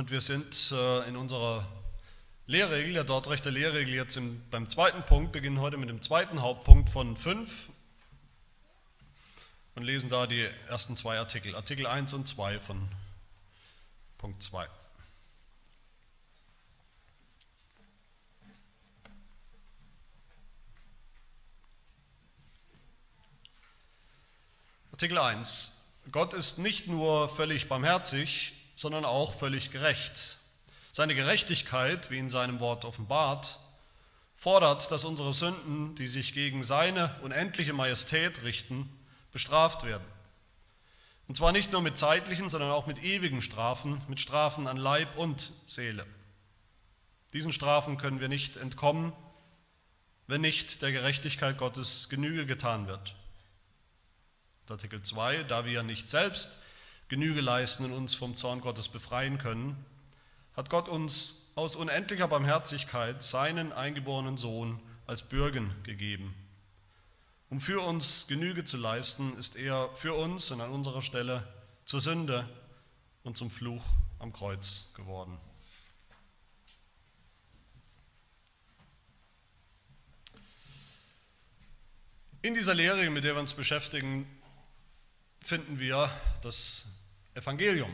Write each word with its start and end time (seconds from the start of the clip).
Und 0.00 0.10
wir 0.10 0.22
sind 0.22 0.72
äh, 0.72 1.06
in 1.10 1.14
unserer 1.14 1.68
Lehrregel, 2.46 2.94
der 2.94 3.04
Dortrechter 3.04 3.50
Lehrregel, 3.50 3.92
jetzt 3.92 4.16
im, 4.16 4.40
beim 4.50 4.66
zweiten 4.66 5.02
Punkt, 5.02 5.30
beginnen 5.30 5.60
heute 5.60 5.76
mit 5.76 5.90
dem 5.90 6.00
zweiten 6.00 6.40
Hauptpunkt 6.40 6.88
von 6.88 7.18
fünf 7.18 7.68
und 9.74 9.82
lesen 9.82 10.08
da 10.08 10.26
die 10.26 10.48
ersten 10.70 10.96
zwei 10.96 11.18
Artikel, 11.18 11.54
Artikel 11.54 11.86
1 11.86 12.14
und 12.14 12.26
2 12.26 12.60
von 12.60 12.88
Punkt 14.16 14.42
2. 14.42 14.66
Artikel 24.92 25.18
1. 25.18 25.84
Gott 26.10 26.32
ist 26.32 26.56
nicht 26.56 26.86
nur 26.86 27.28
völlig 27.28 27.68
barmherzig, 27.68 28.54
sondern 28.80 29.04
auch 29.04 29.34
völlig 29.34 29.70
gerecht. 29.70 30.38
Seine 30.90 31.14
Gerechtigkeit, 31.14 32.10
wie 32.10 32.16
in 32.16 32.30
seinem 32.30 32.60
Wort 32.60 32.86
offenbart, 32.86 33.58
fordert, 34.34 34.90
dass 34.90 35.04
unsere 35.04 35.34
Sünden, 35.34 35.94
die 35.96 36.06
sich 36.06 36.32
gegen 36.32 36.62
seine 36.62 37.14
unendliche 37.20 37.74
Majestät 37.74 38.42
richten, 38.42 38.88
bestraft 39.32 39.84
werden. 39.84 40.06
Und 41.28 41.36
zwar 41.36 41.52
nicht 41.52 41.72
nur 41.72 41.82
mit 41.82 41.98
zeitlichen, 41.98 42.48
sondern 42.48 42.70
auch 42.70 42.86
mit 42.86 43.02
ewigen 43.04 43.42
Strafen, 43.42 44.00
mit 44.08 44.18
Strafen 44.18 44.66
an 44.66 44.78
Leib 44.78 45.18
und 45.18 45.52
Seele. 45.66 46.06
Diesen 47.34 47.52
Strafen 47.52 47.98
können 47.98 48.18
wir 48.18 48.28
nicht 48.28 48.56
entkommen, 48.56 49.12
wenn 50.26 50.40
nicht 50.40 50.80
der 50.80 50.90
Gerechtigkeit 50.90 51.58
Gottes 51.58 52.08
Genüge 52.08 52.46
getan 52.46 52.86
wird. 52.86 53.14
Artikel 54.70 55.02
2, 55.02 55.42
da 55.42 55.66
wir 55.66 55.82
nicht 55.82 56.08
selbst 56.08 56.58
Genüge 57.10 57.40
leisten 57.40 57.84
und 57.84 57.92
uns 57.92 58.14
vom 58.14 58.36
Zorn 58.36 58.60
Gottes 58.60 58.88
befreien 58.88 59.36
können, 59.36 59.84
hat 60.54 60.70
Gott 60.70 60.88
uns 60.88 61.50
aus 61.56 61.74
unendlicher 61.74 62.28
Barmherzigkeit 62.28 63.20
seinen 63.20 63.72
eingeborenen 63.72 64.36
Sohn 64.36 64.80
als 65.08 65.22
Bürgen 65.22 65.74
gegeben. 65.82 66.32
Um 67.48 67.58
für 67.58 67.84
uns 67.84 68.28
Genüge 68.28 68.62
zu 68.62 68.76
leisten, 68.76 69.36
ist 69.36 69.56
er 69.56 69.92
für 69.96 70.14
uns 70.14 70.52
und 70.52 70.60
an 70.60 70.70
unserer 70.70 71.02
Stelle 71.02 71.52
zur 71.84 72.00
Sünde 72.00 72.48
und 73.24 73.36
zum 73.36 73.50
Fluch 73.50 73.84
am 74.20 74.32
Kreuz 74.32 74.94
geworden. 74.94 75.36
In 82.42 82.54
dieser 82.54 82.74
Lehre, 82.74 83.10
mit 83.10 83.24
der 83.24 83.34
wir 83.34 83.40
uns 83.40 83.54
beschäftigen, 83.54 84.30
finden 85.40 85.80
wir 85.80 86.08
das 86.42 86.99
Evangelium, 87.40 87.90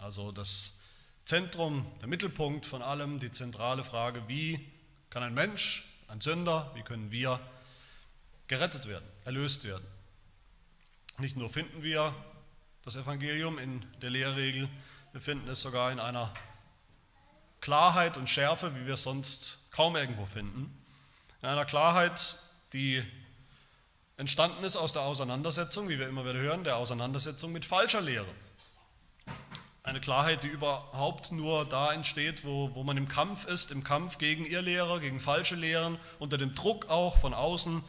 also 0.00 0.32
das 0.32 0.82
Zentrum, 1.24 1.86
der 2.00 2.08
Mittelpunkt 2.08 2.66
von 2.66 2.82
allem, 2.82 3.20
die 3.20 3.30
zentrale 3.30 3.84
Frage, 3.84 4.26
wie 4.26 4.68
kann 5.10 5.22
ein 5.22 5.32
Mensch, 5.32 5.86
ein 6.08 6.20
Sünder, 6.20 6.72
wie 6.74 6.82
können 6.82 7.12
wir 7.12 7.38
gerettet 8.48 8.88
werden, 8.88 9.06
erlöst 9.24 9.64
werden. 9.64 9.86
Nicht 11.18 11.36
nur 11.36 11.50
finden 11.50 11.84
wir 11.84 12.12
das 12.82 12.96
Evangelium 12.96 13.60
in 13.60 13.86
der 14.02 14.10
Lehrregel, 14.10 14.68
wir 15.12 15.20
finden 15.20 15.48
es 15.48 15.60
sogar 15.60 15.92
in 15.92 16.00
einer 16.00 16.34
Klarheit 17.60 18.16
und 18.16 18.28
Schärfe, 18.28 18.74
wie 18.74 18.86
wir 18.86 18.94
es 18.94 19.04
sonst 19.04 19.70
kaum 19.70 19.94
irgendwo 19.94 20.26
finden. 20.26 20.84
In 21.42 21.48
einer 21.48 21.64
Klarheit, 21.64 22.40
die 22.72 23.04
entstanden 24.16 24.64
ist 24.64 24.74
aus 24.74 24.92
der 24.92 25.02
Auseinandersetzung, 25.02 25.88
wie 25.88 26.00
wir 26.00 26.08
immer 26.08 26.24
wieder 26.24 26.40
hören, 26.40 26.64
der 26.64 26.76
Auseinandersetzung 26.76 27.52
mit 27.52 27.64
falscher 27.64 28.00
Lehre. 28.00 28.34
Eine 29.82 30.00
Klarheit, 30.00 30.42
die 30.42 30.48
überhaupt 30.48 31.32
nur 31.32 31.64
da 31.64 31.92
entsteht, 31.92 32.44
wo, 32.44 32.74
wo 32.74 32.82
man 32.84 32.96
im 32.96 33.08
Kampf 33.08 33.46
ist, 33.46 33.70
im 33.72 33.82
Kampf 33.82 34.18
gegen 34.18 34.44
Irrlehrer, 34.44 35.00
gegen 35.00 35.18
falsche 35.18 35.54
Lehren, 35.54 35.98
unter 36.18 36.38
dem 36.38 36.54
Druck 36.54 36.88
auch 36.90 37.18
von 37.18 37.34
außen, 37.34 37.82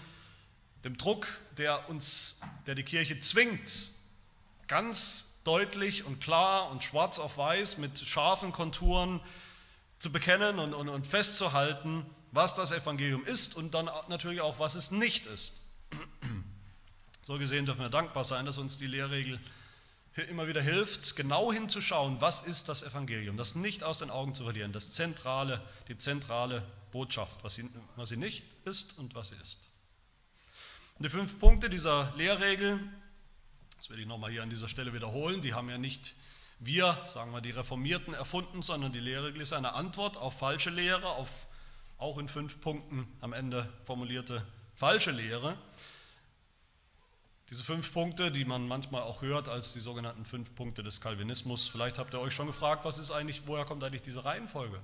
dem 0.83 0.97
Druck, 0.97 1.27
der 1.57 1.89
uns, 1.89 2.41
der 2.65 2.75
die 2.75 2.83
Kirche 2.83 3.19
zwingt, 3.19 3.91
ganz 4.67 5.41
deutlich 5.43 6.05
und 6.05 6.21
klar 6.21 6.71
und 6.71 6.83
schwarz 6.83 7.19
auf 7.19 7.37
weiß 7.37 7.77
mit 7.77 7.99
scharfen 7.99 8.51
Konturen 8.51 9.19
zu 9.99 10.11
bekennen 10.11 10.59
und, 10.59 10.73
und, 10.73 10.89
und 10.89 11.05
festzuhalten, 11.05 12.05
was 12.31 12.55
das 12.55 12.71
Evangelium 12.71 13.23
ist 13.25 13.55
und 13.55 13.73
dann 13.73 13.89
natürlich 14.07 14.41
auch, 14.41 14.59
was 14.59 14.75
es 14.75 14.91
nicht 14.91 15.25
ist. 15.25 15.61
So 17.23 17.37
gesehen 17.37 17.67
dürfen 17.67 17.81
wir 17.81 17.89
dankbar 17.89 18.23
sein, 18.23 18.47
dass 18.47 18.57
uns 18.57 18.79
die 18.79 18.87
Lehrregel 18.87 19.39
immer 20.15 20.47
wieder 20.47 20.61
hilft, 20.61 21.15
genau 21.15 21.53
hinzuschauen, 21.53 22.19
was 22.19 22.41
ist 22.41 22.67
das 22.69 22.83
Evangelium, 22.83 23.37
das 23.37 23.55
nicht 23.55 23.83
aus 23.83 23.99
den 23.99 24.09
Augen 24.09 24.33
zu 24.33 24.43
verlieren, 24.43 24.73
das 24.73 24.91
zentrale, 24.91 25.61
die 25.87 25.97
zentrale 25.97 26.63
Botschaft, 26.91 27.43
was 27.43 27.55
sie, 27.55 27.69
was 27.95 28.09
sie 28.09 28.17
nicht 28.17 28.45
ist 28.65 28.97
und 28.99 29.15
was 29.15 29.29
sie 29.29 29.35
ist. 29.41 29.69
Und 30.97 31.05
die 31.05 31.09
fünf 31.09 31.39
Punkte 31.39 31.69
dieser 31.69 32.13
Lehrregel, 32.17 32.79
das 33.77 33.89
werde 33.89 34.01
ich 34.01 34.07
nochmal 34.07 34.31
hier 34.31 34.43
an 34.43 34.49
dieser 34.49 34.67
Stelle 34.67 34.93
wiederholen, 34.93 35.41
die 35.41 35.53
haben 35.53 35.69
ja 35.69 35.77
nicht 35.77 36.13
wir, 36.59 36.97
sagen 37.07 37.31
wir 37.31 37.41
die 37.41 37.51
Reformierten, 37.51 38.13
erfunden, 38.13 38.61
sondern 38.61 38.91
die 38.91 38.99
Lehrregel 38.99 39.41
ist 39.41 39.53
eine 39.53 39.73
Antwort 39.73 40.17
auf 40.17 40.37
falsche 40.37 40.69
Lehre, 40.69 41.07
auf 41.07 41.47
auch 41.97 42.17
in 42.17 42.27
fünf 42.27 42.59
Punkten 42.61 43.07
am 43.21 43.33
Ende 43.33 43.71
formulierte 43.83 44.45
falsche 44.75 45.11
Lehre. 45.11 45.57
Diese 47.51 47.65
fünf 47.65 47.91
Punkte, 47.91 48.31
die 48.31 48.45
man 48.45 48.65
manchmal 48.65 49.01
auch 49.01 49.21
hört 49.21 49.49
als 49.49 49.73
die 49.73 49.81
sogenannten 49.81 50.23
fünf 50.23 50.55
Punkte 50.55 50.83
des 50.83 51.01
Calvinismus, 51.01 51.67
vielleicht 51.67 51.99
habt 51.99 52.13
ihr 52.13 52.21
euch 52.21 52.33
schon 52.33 52.47
gefragt, 52.47 52.85
was 52.85 52.97
ist 52.97 53.11
eigentlich, 53.11 53.41
woher 53.45 53.65
kommt 53.65 53.83
eigentlich 53.83 54.01
diese 54.01 54.23
Reihenfolge 54.23 54.79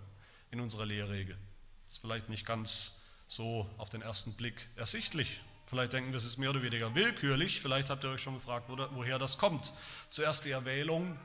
in 0.52 0.60
unserer 0.60 0.86
Lehrregel? 0.86 1.38
Das 1.86 1.94
ist 1.94 2.02
vielleicht 2.02 2.28
nicht 2.28 2.46
ganz 2.46 3.06
so 3.30 3.70
auf 3.78 3.90
den 3.90 4.02
ersten 4.02 4.34
Blick 4.34 4.68
ersichtlich. 4.76 5.40
Vielleicht 5.66 5.94
denken 5.94 6.12
wir, 6.12 6.18
es 6.18 6.26
ist 6.26 6.40
mehr 6.40 6.50
oder 6.50 6.62
weniger 6.62 6.94
willkürlich. 6.94 7.62
Vielleicht 7.62 7.90
habt 7.90 8.04
ihr 8.04 8.10
euch 8.10 8.22
schon 8.22 8.34
gefragt, 8.34 8.66
woher 8.68 9.18
das 9.18 9.38
kommt. 9.38 9.72
Zuerst 10.10 10.44
die 10.44 10.52
Erwählung 10.52 11.18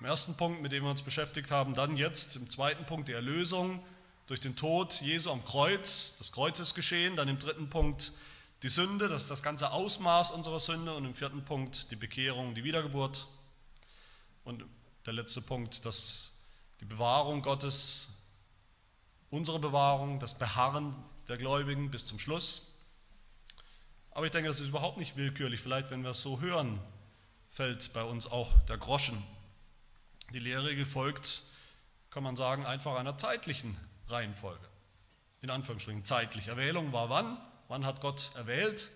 im 0.00 0.06
ersten 0.06 0.34
Punkt, 0.34 0.62
mit 0.62 0.72
dem 0.72 0.84
wir 0.84 0.90
uns 0.90 1.02
beschäftigt 1.02 1.50
haben, 1.50 1.74
dann 1.74 1.94
jetzt 1.94 2.36
im 2.36 2.48
zweiten 2.48 2.86
Punkt 2.86 3.08
die 3.08 3.12
Erlösung 3.12 3.84
durch 4.26 4.40
den 4.40 4.56
Tod 4.56 5.02
Jesu 5.02 5.30
am 5.30 5.44
Kreuz, 5.44 6.16
das 6.16 6.32
Kreuz 6.32 6.58
ist 6.58 6.74
geschehen, 6.74 7.16
dann 7.16 7.28
im 7.28 7.38
dritten 7.38 7.68
Punkt 7.68 8.12
die 8.62 8.68
Sünde, 8.68 9.08
das 9.08 9.22
ist 9.22 9.30
das 9.30 9.42
ganze 9.42 9.72
Ausmaß 9.72 10.30
unserer 10.30 10.60
Sünde 10.60 10.94
und 10.94 11.04
im 11.04 11.14
vierten 11.14 11.44
Punkt 11.44 11.90
die 11.90 11.96
Bekehrung, 11.96 12.54
die 12.54 12.64
Wiedergeburt 12.64 13.26
und 14.44 14.64
der 15.06 15.12
letzte 15.12 15.42
Punkt, 15.42 15.84
dass 15.84 16.38
die 16.80 16.84
Bewahrung 16.86 17.42
Gottes, 17.42 18.22
unsere 19.30 19.58
Bewahrung, 19.58 20.18
das 20.18 20.38
Beharren 20.38 20.94
der 21.28 21.36
Gläubigen 21.36 21.90
bis 21.90 22.06
zum 22.06 22.18
Schluss. 22.18 22.74
Aber 24.10 24.26
ich 24.26 24.32
denke, 24.32 24.48
das 24.48 24.60
ist 24.60 24.68
überhaupt 24.68 24.96
nicht 24.96 25.16
willkürlich. 25.16 25.60
Vielleicht, 25.60 25.90
wenn 25.90 26.02
wir 26.02 26.10
es 26.10 26.22
so 26.22 26.40
hören, 26.40 26.80
fällt 27.50 27.92
bei 27.92 28.02
uns 28.02 28.26
auch 28.26 28.62
der 28.62 28.78
Groschen. 28.78 29.22
Die 30.32 30.38
Lehrregel 30.38 30.86
folgt, 30.86 31.42
kann 32.10 32.22
man 32.22 32.36
sagen, 32.36 32.64
einfach 32.64 32.96
einer 32.96 33.18
zeitlichen 33.18 33.76
Reihenfolge. 34.08 34.66
In 35.42 35.50
Anführungsstrichen 35.50 36.04
zeitlich. 36.04 36.48
Erwählung 36.48 36.92
war 36.92 37.10
wann? 37.10 37.38
Wann 37.68 37.84
hat 37.84 38.00
Gott 38.00 38.30
erwählt? 38.34 38.90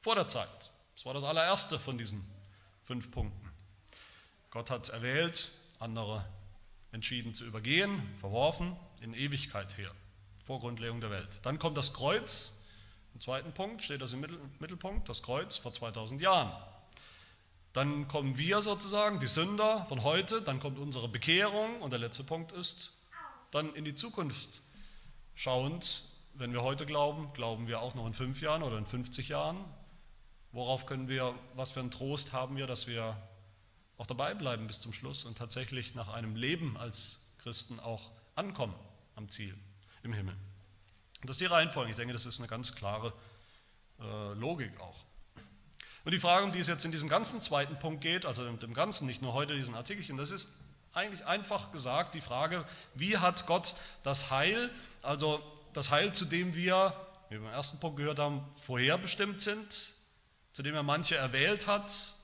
Vor 0.00 0.14
der 0.14 0.28
Zeit. 0.28 0.70
Das 0.94 1.06
war 1.06 1.14
das 1.14 1.24
allererste 1.24 1.78
von 1.78 1.98
diesen 1.98 2.24
fünf 2.82 3.10
Punkten. 3.10 3.50
Gott 4.50 4.70
hat 4.70 4.88
erwählt, 4.90 5.50
andere 5.78 6.24
entschieden 6.92 7.34
zu 7.34 7.44
übergehen, 7.44 8.02
verworfen, 8.18 8.76
in 9.00 9.14
Ewigkeit 9.14 9.78
her, 9.78 9.90
vor 10.44 10.60
Grundlegung 10.60 11.00
der 11.00 11.10
Welt. 11.10 11.40
Dann 11.42 11.58
kommt 11.58 11.76
das 11.76 11.94
Kreuz, 11.94 12.64
im 13.14 13.20
zweiten 13.20 13.52
Punkt 13.52 13.82
steht 13.82 14.02
das 14.02 14.12
im 14.12 14.20
Mittelpunkt, 14.58 15.08
das 15.08 15.22
Kreuz 15.22 15.56
vor 15.56 15.72
2000 15.72 16.20
Jahren. 16.20 16.52
Dann 17.72 18.06
kommen 18.08 18.36
wir 18.36 18.60
sozusagen, 18.60 19.18
die 19.18 19.26
Sünder 19.26 19.86
von 19.86 20.02
heute, 20.02 20.42
dann 20.42 20.60
kommt 20.60 20.78
unsere 20.78 21.08
Bekehrung 21.08 21.80
und 21.80 21.90
der 21.90 21.98
letzte 21.98 22.24
Punkt 22.24 22.52
ist, 22.52 22.92
dann 23.50 23.74
in 23.74 23.84
die 23.84 23.94
Zukunft 23.94 24.60
schauend, 25.34 26.04
wenn 26.34 26.52
wir 26.52 26.62
heute 26.62 26.86
glauben, 26.86 27.32
glauben 27.32 27.66
wir 27.66 27.80
auch 27.80 27.94
noch 27.94 28.06
in 28.06 28.14
fünf 28.14 28.40
Jahren 28.40 28.62
oder 28.62 28.78
in 28.78 28.86
50 28.86 29.28
Jahren? 29.28 29.64
Worauf 30.52 30.86
können 30.86 31.08
wir, 31.08 31.34
was 31.54 31.72
für 31.72 31.80
einen 31.80 31.90
Trost 31.90 32.32
haben 32.32 32.56
wir, 32.56 32.66
dass 32.66 32.86
wir 32.86 33.16
auch 33.96 34.06
dabei 34.06 34.34
bleiben 34.34 34.66
bis 34.66 34.80
zum 34.80 34.92
Schluss 34.92 35.24
und 35.24 35.38
tatsächlich 35.38 35.94
nach 35.94 36.08
einem 36.08 36.36
Leben 36.36 36.76
als 36.76 37.32
Christen 37.38 37.80
auch 37.80 38.10
ankommen 38.34 38.74
am 39.14 39.28
Ziel 39.28 39.54
im 40.02 40.12
Himmel? 40.12 40.34
Und 41.20 41.28
das 41.28 41.34
ist 41.34 41.40
die 41.40 41.46
Reihenfolge. 41.46 41.90
Ich 41.90 41.96
denke, 41.96 42.12
das 42.12 42.26
ist 42.26 42.40
eine 42.40 42.48
ganz 42.48 42.74
klare 42.74 43.12
äh, 44.00 44.32
Logik 44.34 44.78
auch. 44.80 45.04
Und 46.04 46.12
die 46.12 46.18
Frage, 46.18 46.44
um 46.44 46.52
die 46.52 46.58
es 46.58 46.66
jetzt 46.66 46.84
in 46.84 46.90
diesem 46.90 47.08
ganzen 47.08 47.40
zweiten 47.40 47.78
Punkt 47.78 48.00
geht, 48.00 48.26
also 48.26 48.50
dem 48.50 48.74
Ganzen, 48.74 49.06
nicht 49.06 49.22
nur 49.22 49.32
heute 49.32 49.54
diesen 49.54 49.76
Artikelchen, 49.76 50.16
das 50.16 50.32
ist 50.32 50.50
eigentlich 50.92 51.24
einfach 51.26 51.72
gesagt 51.72 52.14
die 52.14 52.20
Frage, 52.20 52.66
wie 52.94 53.18
hat 53.18 53.46
Gott 53.46 53.76
das 54.02 54.30
Heil, 54.30 54.70
also 55.02 55.40
das 55.72 55.90
Heil, 55.90 56.12
zu 56.12 56.24
dem 56.24 56.54
wir, 56.54 56.94
wie 57.28 57.40
wir 57.40 57.48
im 57.48 57.54
ersten 57.54 57.80
Punkt 57.80 57.96
gehört 57.96 58.18
haben, 58.18 58.44
vorherbestimmt 58.54 59.40
sind, 59.40 59.94
zu 60.52 60.62
dem 60.62 60.74
er 60.74 60.82
manche 60.82 61.16
erwählt 61.16 61.66
hat, 61.66 62.14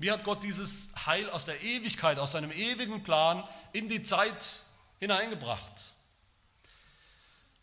Wie 0.00 0.10
hat 0.10 0.24
Gott 0.24 0.42
dieses 0.42 0.94
Heil 1.04 1.28
aus 1.28 1.44
der 1.44 1.60
Ewigkeit, 1.60 2.18
aus 2.18 2.32
seinem 2.32 2.50
ewigen 2.52 3.02
Plan 3.02 3.46
in 3.72 3.86
die 3.86 4.02
Zeit 4.02 4.62
hineingebracht? 4.98 5.94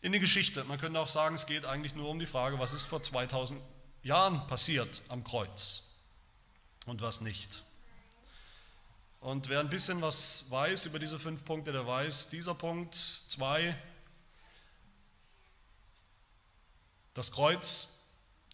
In 0.02 0.12
die 0.12 0.20
Geschichte. 0.20 0.62
Man 0.62 0.78
könnte 0.78 1.00
auch 1.00 1.08
sagen, 1.08 1.34
es 1.34 1.46
geht 1.46 1.64
eigentlich 1.64 1.96
nur 1.96 2.08
um 2.08 2.20
die 2.20 2.26
Frage, 2.26 2.60
was 2.60 2.72
ist 2.72 2.84
vor 2.84 3.02
2000 3.02 3.60
Jahren 4.04 4.46
passiert 4.46 5.02
am 5.08 5.24
Kreuz 5.24 5.96
und 6.86 7.00
was 7.00 7.20
nicht. 7.20 7.64
Und 9.18 9.48
wer 9.48 9.58
ein 9.58 9.68
bisschen 9.68 10.00
was 10.00 10.48
weiß 10.48 10.86
über 10.86 11.00
diese 11.00 11.18
fünf 11.18 11.44
Punkte, 11.44 11.72
der 11.72 11.88
weiß, 11.88 12.28
dieser 12.28 12.54
Punkt, 12.54 12.94
zwei, 12.94 13.76
das 17.18 17.32
Kreuz 17.32 17.98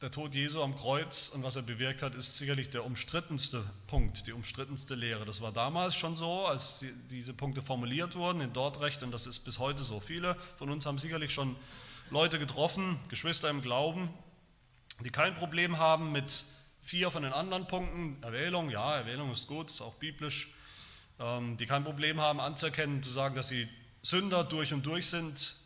der 0.00 0.10
Tod 0.10 0.34
Jesu 0.34 0.62
am 0.62 0.74
Kreuz 0.74 1.28
und 1.28 1.42
was 1.42 1.56
er 1.56 1.62
bewirkt 1.62 2.02
hat, 2.02 2.14
ist 2.14 2.38
sicherlich 2.38 2.70
der 2.70 2.84
umstrittenste 2.84 3.62
Punkt, 3.86 4.26
die 4.26 4.32
umstrittenste 4.32 4.94
Lehre. 4.94 5.26
Das 5.26 5.42
war 5.42 5.52
damals 5.52 5.94
schon 5.94 6.16
so, 6.16 6.46
als 6.46 6.78
die, 6.78 6.90
diese 7.10 7.34
Punkte 7.34 7.60
formuliert 7.60 8.16
wurden 8.16 8.40
in 8.40 8.54
Dortrecht 8.54 9.02
und 9.02 9.12
das 9.12 9.26
ist 9.26 9.40
bis 9.40 9.58
heute 9.58 9.84
so. 9.84 10.00
Viele 10.00 10.36
von 10.56 10.70
uns 10.70 10.86
haben 10.86 10.96
sicherlich 10.96 11.32
schon 11.32 11.56
Leute 12.10 12.38
getroffen, 12.38 12.98
Geschwister 13.08 13.50
im 13.50 13.60
Glauben, 13.60 14.08
die 15.04 15.10
kein 15.10 15.34
Problem 15.34 15.78
haben 15.78 16.10
mit 16.12 16.44
vier 16.80 17.10
von 17.10 17.22
den 17.22 17.34
anderen 17.34 17.66
Punkten. 17.66 18.22
Erwählung, 18.22 18.70
ja, 18.70 18.96
Erwählung 18.96 19.30
ist 19.30 19.46
gut, 19.46 19.70
ist 19.70 19.82
auch 19.82 19.94
biblisch. 19.96 20.54
Ähm, 21.20 21.58
die 21.58 21.66
kein 21.66 21.84
Problem 21.84 22.18
haben 22.18 22.40
anzuerkennen, 22.40 23.02
zu 23.02 23.10
sagen, 23.10 23.34
dass 23.34 23.48
sie 23.48 23.68
Sünder 24.02 24.42
durch 24.42 24.72
und 24.72 24.86
durch 24.86 25.06
sind, 25.06 25.56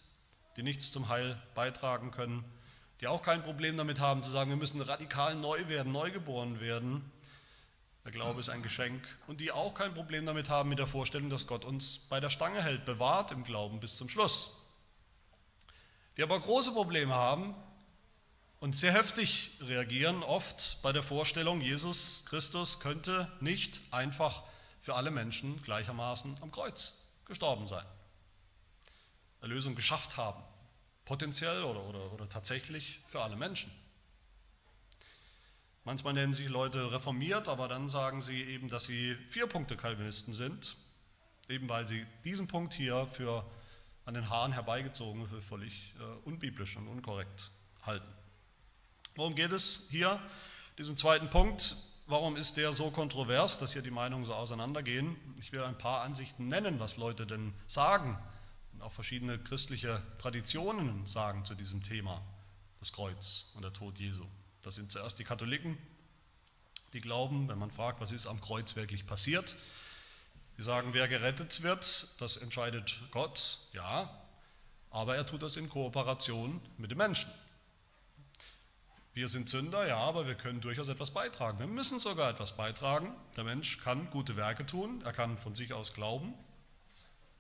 die 0.56 0.64
nichts 0.64 0.90
zum 0.90 1.08
Heil 1.08 1.40
beitragen 1.54 2.10
können 2.10 2.44
die 3.00 3.06
auch 3.06 3.22
kein 3.22 3.42
Problem 3.42 3.76
damit 3.76 4.00
haben 4.00 4.22
zu 4.22 4.30
sagen, 4.30 4.50
wir 4.50 4.56
müssen 4.56 4.80
radikal 4.80 5.34
neu 5.34 5.68
werden, 5.68 5.92
neu 5.92 6.10
geboren 6.10 6.60
werden. 6.60 7.10
Der 8.04 8.12
Glaube 8.12 8.40
ist 8.40 8.48
ein 8.48 8.62
Geschenk. 8.62 9.06
Und 9.26 9.40
die 9.40 9.52
auch 9.52 9.74
kein 9.74 9.94
Problem 9.94 10.26
damit 10.26 10.50
haben 10.50 10.68
mit 10.68 10.78
der 10.78 10.86
Vorstellung, 10.86 11.30
dass 11.30 11.46
Gott 11.46 11.64
uns 11.64 11.98
bei 11.98 12.20
der 12.20 12.30
Stange 12.30 12.62
hält, 12.62 12.84
bewahrt 12.84 13.30
im 13.30 13.44
Glauben 13.44 13.80
bis 13.80 13.96
zum 13.96 14.08
Schluss. 14.08 14.56
Die 16.16 16.22
aber 16.22 16.40
große 16.40 16.72
Probleme 16.72 17.14
haben 17.14 17.54
und 18.58 18.76
sehr 18.76 18.92
heftig 18.92 19.52
reagieren 19.60 20.24
oft 20.24 20.82
bei 20.82 20.90
der 20.90 21.04
Vorstellung, 21.04 21.60
Jesus 21.60 22.24
Christus 22.26 22.80
könnte 22.80 23.30
nicht 23.40 23.80
einfach 23.92 24.42
für 24.80 24.96
alle 24.96 25.12
Menschen 25.12 25.62
gleichermaßen 25.62 26.38
am 26.40 26.50
Kreuz 26.50 27.06
gestorben 27.24 27.66
sein, 27.68 27.84
Erlösung 29.40 29.76
geschafft 29.76 30.16
haben 30.16 30.42
potenziell 31.08 31.64
oder, 31.64 31.82
oder, 31.84 32.12
oder 32.12 32.28
tatsächlich 32.28 33.00
für 33.06 33.22
alle 33.22 33.34
Menschen. 33.34 33.72
Manchmal 35.84 36.12
nennen 36.12 36.34
sich 36.34 36.50
Leute 36.50 36.93
reformiert, 36.93 37.49
aber 37.49 37.66
dann 37.66 37.88
sagen 37.88 38.20
sie 38.20 38.43
eben, 38.43 38.69
dass 38.69 38.84
sie 38.84 39.14
Vier-Punkte-Calvinisten 39.26 40.34
sind, 40.34 40.76
eben 41.49 41.66
weil 41.66 41.87
sie 41.87 42.05
diesen 42.25 42.46
Punkt 42.46 42.75
hier 42.75 43.06
für 43.06 43.50
an 44.05 44.12
den 44.12 44.28
Haaren 44.28 44.52
herbeigezogen 44.52 45.26
für 45.26 45.40
völlig 45.40 45.94
äh, 45.99 46.28
unbiblisch 46.28 46.76
und 46.76 46.88
unkorrekt 46.88 47.52
halten. 47.87 48.12
Worum 49.14 49.34
geht 49.34 49.52
es 49.52 49.88
hier? 49.90 50.20
Diesem 50.76 50.94
zweiten 50.94 51.31
Punkt. 51.31 51.76
Warum 52.06 52.37
ist 52.37 52.58
der 52.58 52.75
so 52.75 52.90
kontrovers, 52.90 53.58
dass 53.58 53.72
hier 53.72 53.82
die 53.82 53.90
Meinungen 53.90 54.26
so 54.26 54.34
auseinandergehen? 54.34 55.16
Ich 55.38 55.52
will 55.52 55.62
ein 55.62 55.78
paar 55.78 56.02
Ansichten 56.02 56.49
nennen, 56.49 56.81
was 56.81 56.99
Leute 56.99 57.26
denn 57.26 57.55
sagen 57.66 58.19
auch 58.80 58.92
verschiedene 58.92 59.38
christliche 59.38 60.02
Traditionen 60.19 61.06
sagen 61.06 61.44
zu 61.44 61.54
diesem 61.54 61.82
Thema, 61.82 62.22
das 62.78 62.92
Kreuz 62.92 63.52
und 63.54 63.62
der 63.62 63.72
Tod 63.72 63.98
Jesu. 63.98 64.25
Das 64.62 64.75
sind 64.75 64.90
zuerst 64.90 65.19
die 65.19 65.25
Katholiken, 65.25 65.78
die 66.92 67.00
glauben, 67.00 67.48
wenn 67.48 67.58
man 67.58 67.70
fragt, 67.70 68.00
was 68.00 68.12
ist 68.12 68.26
am 68.26 68.40
Kreuz 68.40 68.76
wirklich 68.76 69.06
passiert, 69.06 69.56
die 70.56 70.62
sagen, 70.62 70.90
wer 70.92 71.08
gerettet 71.08 71.62
wird, 71.62 72.08
das 72.20 72.36
entscheidet 72.36 73.00
Gott, 73.10 73.58
ja, 73.72 74.10
aber 74.90 75.16
er 75.16 75.26
tut 75.26 75.42
das 75.42 75.56
in 75.56 75.69
Kooperation 75.69 76.60
mit 76.76 76.90
den 76.90 76.98
Menschen. 76.98 77.31
Wir 79.14 79.28
sind 79.28 79.48
Sünder, 79.48 79.86
ja, 79.86 79.96
aber 79.96 80.26
wir 80.26 80.36
können 80.36 80.60
durchaus 80.60 80.88
etwas 80.88 81.10
beitragen. 81.10 81.58
Wir 81.58 81.66
müssen 81.66 81.98
sogar 81.98 82.31
etwas 82.31 82.56
beitragen. 82.56 83.14
Der 83.36 83.42
Mensch 83.42 83.78
kann 83.78 84.10
gute 84.10 84.36
Werke 84.36 84.64
tun, 84.64 85.02
er 85.04 85.12
kann 85.12 85.38
von 85.38 85.56
sich 85.56 85.72
aus 85.72 85.92
glauben, 85.92 86.34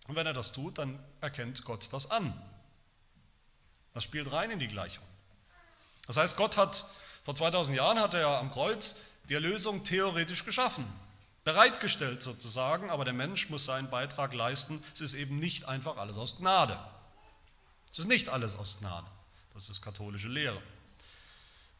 und 0.08 0.16
wenn 0.16 0.26
er 0.26 0.32
das 0.32 0.52
tut, 0.52 0.78
dann 0.78 0.98
erkennt 1.20 1.64
Gott 1.64 1.88
das 1.92 2.10
an. 2.10 2.34
Das 3.94 4.02
spielt 4.04 4.32
rein 4.32 4.50
in 4.50 4.58
die 4.58 4.68
Gleichung. 4.68 5.04
Das 6.06 6.16
heißt, 6.16 6.36
Gott 6.36 6.56
hat 6.56 6.86
vor 7.24 7.34
2000 7.34 7.76
Jahren 7.76 8.00
hat 8.00 8.14
er 8.14 8.38
am 8.38 8.50
Kreuz 8.50 8.96
die 9.28 9.34
Erlösung 9.34 9.84
theoretisch 9.84 10.44
geschaffen, 10.44 10.86
bereitgestellt 11.44 12.22
sozusagen, 12.22 12.88
aber 12.88 13.04
der 13.04 13.12
Mensch 13.12 13.50
muss 13.50 13.66
seinen 13.66 13.90
Beitrag 13.90 14.32
leisten. 14.32 14.82
Es 14.94 15.02
ist 15.02 15.12
eben 15.12 15.38
nicht 15.38 15.66
einfach 15.66 15.98
alles 15.98 16.16
aus 16.16 16.38
Gnade. 16.38 16.78
Es 17.92 17.98
ist 17.98 18.08
nicht 18.08 18.30
alles 18.30 18.56
aus 18.56 18.78
Gnade. 18.78 19.06
Das 19.52 19.68
ist 19.68 19.82
katholische 19.82 20.28
Lehre. 20.28 20.60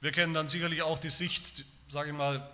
Wir 0.01 0.13
kennen 0.13 0.35
dann 0.35 0.49
sicherlich 0.49 0.83
auch 0.83 0.99
die 0.99 1.11
Sicht, 1.11 1.65
sage 1.89 2.11
ich 2.11 2.15
mal, 2.17 2.47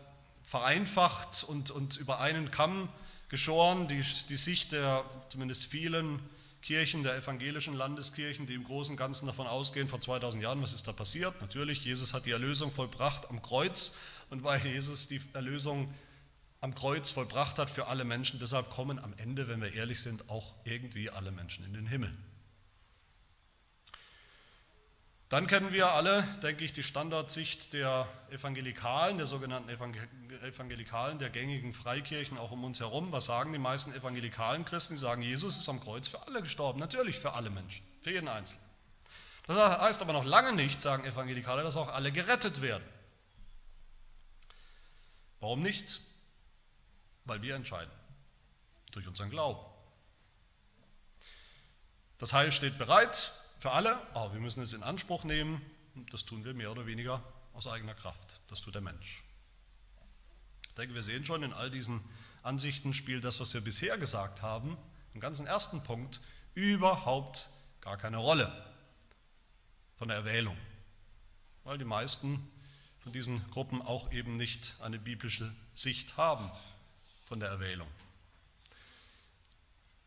vereinfacht 0.45 1.43
und, 1.45 1.71
und 1.73 1.97
über 1.97 2.21
einen 2.21 2.51
Kamm 2.53 2.89
geschoren, 3.35 3.89
die, 3.89 4.01
die 4.29 4.37
Sicht 4.37 4.71
der 4.71 5.05
zumindest 5.29 5.65
vielen 5.65 6.21
Kirchen, 6.63 7.03
der 7.03 7.17
evangelischen 7.17 7.75
Landeskirchen, 7.75 8.47
die 8.47 8.55
im 8.55 8.63
Großen 8.63 8.93
und 8.93 8.97
Ganzen 8.97 9.27
davon 9.27 9.49
ausgehen, 9.49 9.89
vor 9.89 10.01
2000 10.01 10.41
Jahren, 10.41 10.63
was 10.63 10.73
ist 10.73 10.87
da 10.87 10.93
passiert? 10.93 11.41
Natürlich, 11.41 11.85
Jesus 11.85 12.15
hat 12.15 12.27
die 12.27 12.31
Erlösung 12.31 12.71
vollbracht 12.71 13.29
am 13.29 13.43
Kreuz 13.43 13.97
und 14.31 14.45
weil 14.45 14.65
Jesus 14.65 15.09
die 15.09 15.21
Erlösung 15.33 15.93
am 16.61 16.77
Kreuz 16.77 17.11
vollbracht 17.11 17.59
hat 17.59 17.71
für 17.71 17.89
alle 17.89 18.05
Menschen, 18.05 18.39
deshalb 18.39 18.71
kommen 18.71 19.01
am 19.01 19.13
Ende, 19.17 19.49
wenn 19.49 19.61
wir 19.61 19.75
ehrlich 19.75 20.01
sind, 20.01 20.31
auch 20.31 20.55
irgendwie 20.63 21.11
alle 21.11 21.33
Menschen 21.33 21.65
in 21.65 21.75
den 21.75 21.89
Himmel. 21.89 22.17
Dann 25.31 25.47
kennen 25.47 25.73
wir 25.73 25.89
alle, 25.89 26.23
denke 26.43 26.65
ich, 26.65 26.73
die 26.73 26.83
Standardsicht 26.83 27.73
der 27.73 28.07
Evangelikalen, 28.31 29.17
der 29.17 29.27
sogenannten 29.27 29.69
Evangelikalen, 29.69 31.19
der 31.19 31.31
gängigen 31.31 31.73
Freikirchen 31.73 32.39
auch 32.39 32.51
um 32.51 32.63
uns 32.63 32.79
herum. 32.81 33.11
Was 33.11 33.25
sagen 33.27 33.53
die 33.53 33.59
meisten 33.59 33.95
evangelikalen 33.95 34.65
Christen? 34.65 34.95
Die 34.95 35.01
sagen, 35.01 35.23
Jesus 35.23 35.57
ist 35.59 35.69
am 35.69 35.81
Kreuz 35.81 36.09
für 36.09 36.25
alle 36.27 36.43
gestorben, 36.43 36.79
natürlich 36.79 37.19
für 37.19 37.33
alle 37.33 37.51
Menschen, 37.51 37.85
für 38.01 38.11
jeden 38.11 38.29
Einzelnen. 38.29 38.63
Das 39.47 39.81
heißt 39.81 40.03
aber 40.03 40.13
noch 40.13 40.25
lange 40.25 40.53
nicht, 40.53 40.81
sagen 40.81 41.05
Evangelikale, 41.05 41.63
dass 41.63 41.77
auch 41.77 41.89
alle 41.89 42.13
gerettet 42.13 42.63
werden. 42.63 42.85
Warum 45.41 45.63
nicht? 45.63 46.01
Weil 47.25 47.43
wir 47.43 47.55
entscheiden, 47.55 47.93
durch 48.93 49.07
unseren 49.07 49.31
Glauben. 49.31 49.61
Das 52.19 52.33
Heil 52.33 52.53
steht 52.53 52.79
bereit, 52.79 53.33
für 53.65 53.73
alle, 53.73 53.97
aber 54.13 54.35
wir 54.35 54.41
müssen 54.41 54.63
es 54.63 54.75
in 54.75 54.83
Anspruch 54.83 55.25
nehmen. 55.25 55.59
Das 56.11 56.27
tun 56.27 56.45
wir 56.45 56.53
mehr 56.53 56.71
oder 56.71 56.85
weniger 56.85 57.23
aus 57.55 57.67
eigener 57.67 57.95
Kraft. 57.95 58.39
Das 58.49 58.61
tut 58.61 58.75
der 58.75 58.83
Mensch. 58.83 59.25
Ich 60.69 60.75
denke, 60.75 60.95
wir 60.95 61.03
sehen 61.03 61.25
schon, 61.25 61.43
in 61.43 61.55
all 61.55 61.71
diesen 61.71 62.03
Ansichten 62.43 62.93
spielt 62.93 63.25
das, 63.25 63.41
was 63.41 63.55
wir 63.55 63.63
bisher 63.63 63.97
gesagt 63.97 64.43
haben, 64.43 64.77
im 65.15 65.21
ganzen 65.21 65.47
ersten 65.47 65.83
Punkt, 65.83 66.21
überhaupt 66.53 67.49
gar 67.81 67.97
keine 67.97 68.19
Rolle 68.19 68.53
von 69.97 70.09
der 70.09 70.19
Erwählung. 70.19 70.59
Weil 71.63 71.79
die 71.79 71.87
meisten 71.87 72.47
von 72.99 73.15
diesen 73.15 73.51
Gruppen 73.51 73.81
auch 73.81 74.13
eben 74.13 74.37
nicht 74.37 74.77
eine 74.83 74.99
biblische 74.99 75.51
Sicht 75.75 76.19
haben 76.19 76.51
von 77.25 77.41
der 77.41 77.49
Erwählung. 77.49 77.89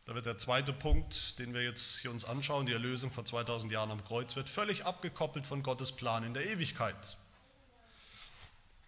Da 0.08 0.14
wird 0.14 0.24
der 0.24 0.38
zweite 0.38 0.72
Punkt, 0.72 1.38
den 1.38 1.52
wir 1.52 1.62
jetzt 1.62 1.98
hier 1.98 2.10
uns 2.10 2.24
anschauen, 2.24 2.64
die 2.64 2.72
Erlösung 2.72 3.10
vor 3.10 3.26
2000 3.26 3.70
Jahren 3.70 3.90
am 3.90 4.02
Kreuz, 4.02 4.36
wird 4.36 4.48
völlig 4.48 4.86
abgekoppelt 4.86 5.44
von 5.44 5.62
Gottes 5.62 5.92
Plan 5.92 6.24
in 6.24 6.32
der 6.32 6.50
Ewigkeit, 6.50 7.18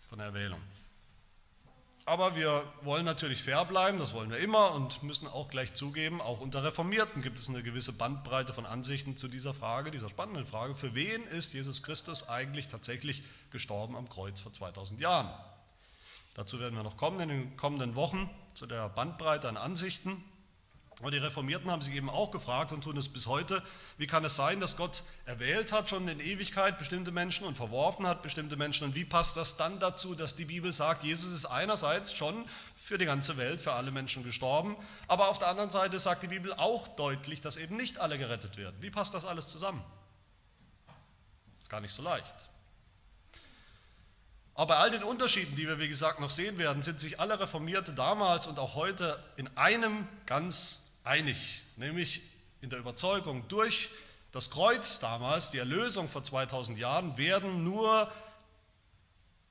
von 0.09 0.17
der 0.17 0.29
Erwählung. 0.29 0.63
Aber 2.07 2.37
wir 2.37 2.65
wollen 2.81 3.05
natürlich 3.05 3.43
fair 3.43 3.67
bleiben, 3.67 3.99
das 3.99 4.15
wollen 4.15 4.31
wir 4.31 4.39
immer 4.39 4.73
und 4.73 5.03
müssen 5.03 5.29
auch 5.29 5.51
gleich 5.51 5.75
zugeben, 5.75 6.23
auch 6.23 6.41
unter 6.41 6.65
Reformierten 6.65 7.21
gibt 7.21 7.39
es 7.39 7.51
eine 7.51 7.63
gewisse 7.63 7.93
Bandbreite 7.93 8.55
von 8.55 8.65
Ansichten 8.65 9.19
zu 9.19 9.29
dieser 9.29 9.53
Frage, 9.53 9.91
dieser 9.91 10.09
spannenden 10.09 10.47
Frage, 10.47 10.75
für 10.75 10.95
wen 10.95 11.23
ist 11.25 11.53
Jesus 11.53 11.83
Christus 11.83 12.31
eigentlich 12.31 12.69
tatsächlich 12.69 13.23
gestorben 13.51 13.95
am 13.95 14.09
Kreuz 14.09 14.41
vor 14.41 14.55
2000 14.55 14.99
Jahren? 15.01 15.29
Dazu 16.33 16.61
werden 16.61 16.77
wir 16.77 16.83
noch 16.83 16.97
kommen 16.97 17.21
in 17.21 17.29
den 17.29 17.57
kommenden 17.59 17.95
Wochen, 17.95 18.31
zu 18.55 18.65
der 18.65 18.89
Bandbreite 18.89 19.51
an 19.51 19.59
Ansichten. 19.59 20.25
Aber 21.01 21.11
die 21.11 21.17
Reformierten 21.17 21.71
haben 21.71 21.81
sich 21.81 21.95
eben 21.95 22.11
auch 22.11 22.31
gefragt 22.31 22.73
und 22.73 22.85
tun 22.85 22.97
es 22.99 23.09
bis 23.09 23.27
heute, 23.27 23.63
wie 23.97 24.07
kann 24.07 24.23
es 24.23 24.37
sein, 24.37 24.61
dass 24.61 24.77
Gott 24.77 25.03
erwählt 25.25 25.73
hat 25.73 25.89
schon 25.89 26.07
in 26.09 26.21
Ewigkeit 26.21 26.77
bestimmte 26.77 27.11
Menschen 27.11 27.47
und 27.47 27.57
verworfen 27.57 28.07
hat 28.07 28.23
bestimmte 28.23 28.57
Menschen 28.57 28.85
und 28.85 28.95
wie 28.95 29.07
passt 29.07 29.39
das 29.39 29.57
dann 29.57 29.79
dazu, 29.79 30.15
dass 30.15 30.37
die 30.37 30.45
Bibel 30.45 30.73
sagt, 30.73 31.03
Jesus 31.03 31.33
ist 31.33 31.47
einerseits 31.47 32.13
schon 32.13 32.45
für 32.77 32.99
die 32.99 33.07
ganze 33.07 33.39
Welt, 33.39 33.63
für 33.63 33.73
alle 33.73 33.91
Menschen 33.91 34.25
gestorben, 34.25 34.77
aber 35.09 35.29
auf 35.29 35.39
der 35.39 35.49
anderen 35.49 35.71
Seite 35.71 35.99
sagt 35.99 36.23
die 36.23 36.29
Bibel 36.29 36.53
auch 36.53 36.87
deutlich, 36.89 37.41
dass 37.41 37.57
eben 37.57 37.77
nicht 37.77 37.99
alle 37.99 38.19
gerettet 38.19 38.59
werden. 38.59 38.77
Wie 38.81 38.91
passt 38.91 39.15
das 39.15 39.25
alles 39.25 39.49
zusammen? 39.49 39.83
Gar 41.71 41.81
nicht 41.81 41.95
so 41.95 42.03
leicht. 42.03 42.51
Aber 44.55 44.75
bei 44.75 44.77
all 44.77 44.91
den 44.91 45.03
Unterschieden, 45.03 45.57
die 45.57 45.67
wir 45.67 45.79
wie 45.79 45.89
gesagt 45.89 46.21
noch 46.21 46.29
sehen 46.29 46.59
werden, 46.59 46.83
sind 46.83 47.01
sich 47.01 47.19
alle 47.19 47.41
Reformierte 47.41 47.95
damals 47.95 48.47
und 48.47 48.59
auch 48.59 48.75
heute 48.75 49.19
in 49.37 49.49
einem 49.57 50.07
ganz 50.27 50.90
einig, 51.05 51.65
nämlich 51.77 52.23
in 52.61 52.71
der 52.71 52.79
Überzeugung, 52.79 53.47
durch 53.49 53.91
das 54.33 54.51
Kreuz 54.51 55.01
damals, 55.01 55.51
die 55.51 55.59
Erlösung 55.59 56.09
vor 56.09 56.23
2000 56.23 56.79
Jahren, 56.79 57.17
werden 57.17 57.65
nur 57.65 58.13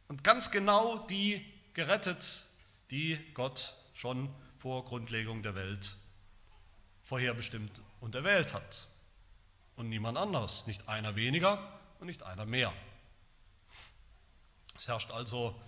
und 0.07 0.23
ganz 0.23 0.51
genau 0.51 0.97
die 1.07 1.45
gerettet, 1.73 2.45
die 2.91 3.19
Gott 3.33 3.73
schon 3.93 4.29
vor 4.57 4.85
Grundlegung 4.85 5.43
der 5.43 5.55
Welt 5.55 5.95
vorherbestimmt 7.03 7.81
und 7.99 8.15
erwählt 8.15 8.53
hat. 8.53 8.87
Und 9.75 9.89
niemand 9.89 10.17
anderes, 10.17 10.67
nicht 10.67 10.87
einer 10.87 11.15
weniger 11.15 11.79
und 11.99 12.07
nicht 12.07 12.23
einer 12.23 12.45
mehr. 12.45 12.73
Es 14.75 14.87
herrscht 14.87 15.11
also 15.11 15.59